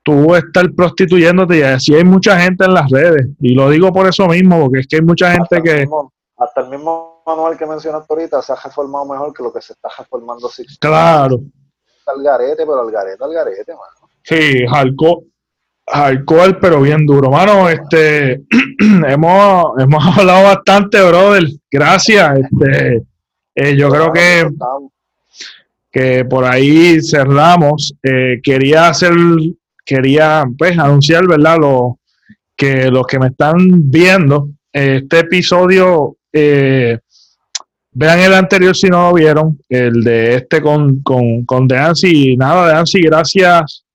tú 0.06 0.36
estar 0.36 0.72
prostituyéndote 0.72 1.58
y 1.58 1.62
así 1.62 1.92
hay 1.92 2.04
mucha 2.04 2.38
gente 2.38 2.64
en 2.64 2.74
las 2.74 2.88
redes 2.88 3.26
y 3.40 3.54
lo 3.56 3.68
digo 3.70 3.92
por 3.92 4.06
eso 4.06 4.28
mismo, 4.28 4.60
porque 4.60 4.78
es 4.80 4.86
que 4.86 4.96
hay 4.96 5.02
mucha 5.02 5.32
gente 5.32 5.60
que... 5.60 5.88
hasta 6.36 6.60
el 6.60 6.70
mismo 6.70 7.24
manual 7.26 7.58
que 7.58 7.66
mencionaste 7.66 8.06
ahorita 8.08 8.40
se 8.40 8.52
ha 8.52 8.56
reformado 8.64 9.04
mejor 9.06 9.34
que 9.34 9.42
lo 9.42 9.52
que 9.52 9.60
se 9.60 9.72
está 9.72 9.88
reformando. 9.98 10.48
Claro. 10.78 11.40
Al 12.06 12.22
garete, 12.22 12.64
pero 12.64 12.82
al 12.82 12.90
garete, 12.92 13.24
al 13.24 13.32
garete, 13.32 13.72
mano. 13.72 14.08
Sí, 14.22 14.64
alcohol, 15.86 16.58
pero 16.60 16.80
bien 16.80 17.04
duro. 17.04 17.30
Mano, 17.30 17.68
este, 17.68 18.44
hemos, 19.08 19.64
hemos 19.80 20.18
hablado 20.18 20.44
bastante, 20.44 21.02
brother. 21.02 21.48
Gracias. 21.68 22.38
Este, 22.38 23.02
eh, 23.56 23.76
yo 23.76 23.88
creo 23.90 24.12
que, 24.12 24.48
que 25.90 26.24
por 26.24 26.44
ahí 26.44 27.02
cerramos. 27.02 27.92
Eh, 28.04 28.40
quería 28.40 28.88
hacer, 28.88 29.12
quería 29.86 30.44
pues 30.58 30.78
anunciar, 30.78 31.26
¿verdad? 31.26 31.56
Lo, 31.58 31.98
que 32.54 32.90
los 32.90 33.06
que 33.06 33.18
me 33.18 33.28
están 33.28 33.56
viendo, 33.90 34.50
este 34.72 35.20
episodio, 35.20 36.16
eh, 36.32 36.98
vean 37.92 38.18
el 38.18 38.34
anterior 38.34 38.76
si 38.76 38.88
no 38.88 39.08
lo 39.08 39.14
vieron, 39.14 39.58
el 39.68 40.02
de 40.02 40.34
este 40.34 40.60
con, 40.60 41.00
con, 41.02 41.46
con 41.46 41.66
Deancy. 41.66 42.36
Nada, 42.36 42.68
Deancy, 42.68 43.00
gracias 43.00 43.86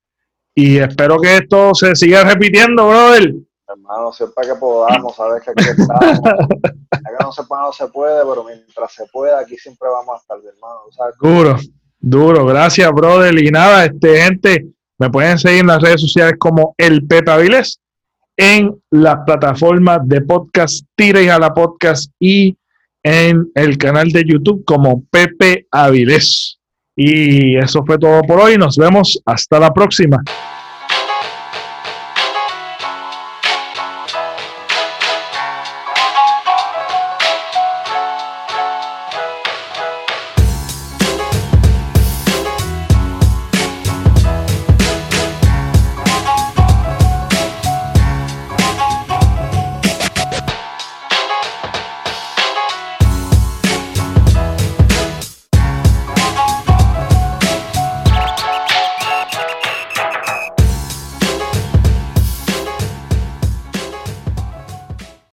y 0.53 0.77
espero 0.77 1.19
que 1.19 1.37
esto 1.37 1.73
se 1.73 1.95
siga 1.95 2.23
repitiendo, 2.23 2.87
brother. 2.87 3.33
Hermano, 3.67 4.11
siempre 4.11 4.47
que 4.47 4.55
podamos, 4.55 5.15
sabes 5.15 5.41
que 5.43 5.51
aquí 5.51 5.69
estamos. 5.69 6.19
que 6.91 7.23
no 7.23 7.31
se 7.31 7.43
puede, 7.43 7.61
no 7.61 7.71
se 7.71 7.87
puede, 7.87 8.25
pero 8.25 8.43
mientras 8.43 8.93
se 8.93 9.05
pueda, 9.07 9.39
aquí 9.39 9.57
siempre 9.57 9.87
vamos 9.87 10.15
a 10.15 10.17
estar, 10.17 10.37
hermano. 10.37 10.81
Duro, 11.21 11.57
duro. 11.99 12.45
Gracias, 12.45 12.91
brother. 12.91 13.37
Y 13.41 13.49
nada, 13.49 13.85
este, 13.85 14.21
gente, 14.21 14.67
me 15.01 15.09
pueden 15.09 15.39
seguir 15.39 15.61
en 15.61 15.67
las 15.67 15.81
redes 15.81 16.01
sociales 16.01 16.35
como 16.37 16.75
el 16.77 17.07
Pepe 17.07 17.31
Avilés, 17.31 17.79
en 18.37 18.71
las 18.91 19.17
plataformas 19.25 20.01
de 20.03 20.21
podcast 20.21 20.85
Tira 20.95 21.23
y 21.23 21.27
a 21.27 21.39
la 21.39 21.51
Podcast 21.55 22.11
y 22.19 22.55
en 23.01 23.49
el 23.55 23.79
canal 23.79 24.09
de 24.09 24.23
YouTube 24.23 24.63
como 24.63 25.03
Pepe 25.09 25.65
Avilés. 25.71 26.59
Y 26.95 27.57
eso 27.57 27.83
fue 27.83 27.97
todo 27.97 28.21
por 28.21 28.41
hoy. 28.41 28.59
Nos 28.59 28.77
vemos 28.77 29.19
hasta 29.25 29.59
la 29.59 29.73
próxima. 29.73 30.21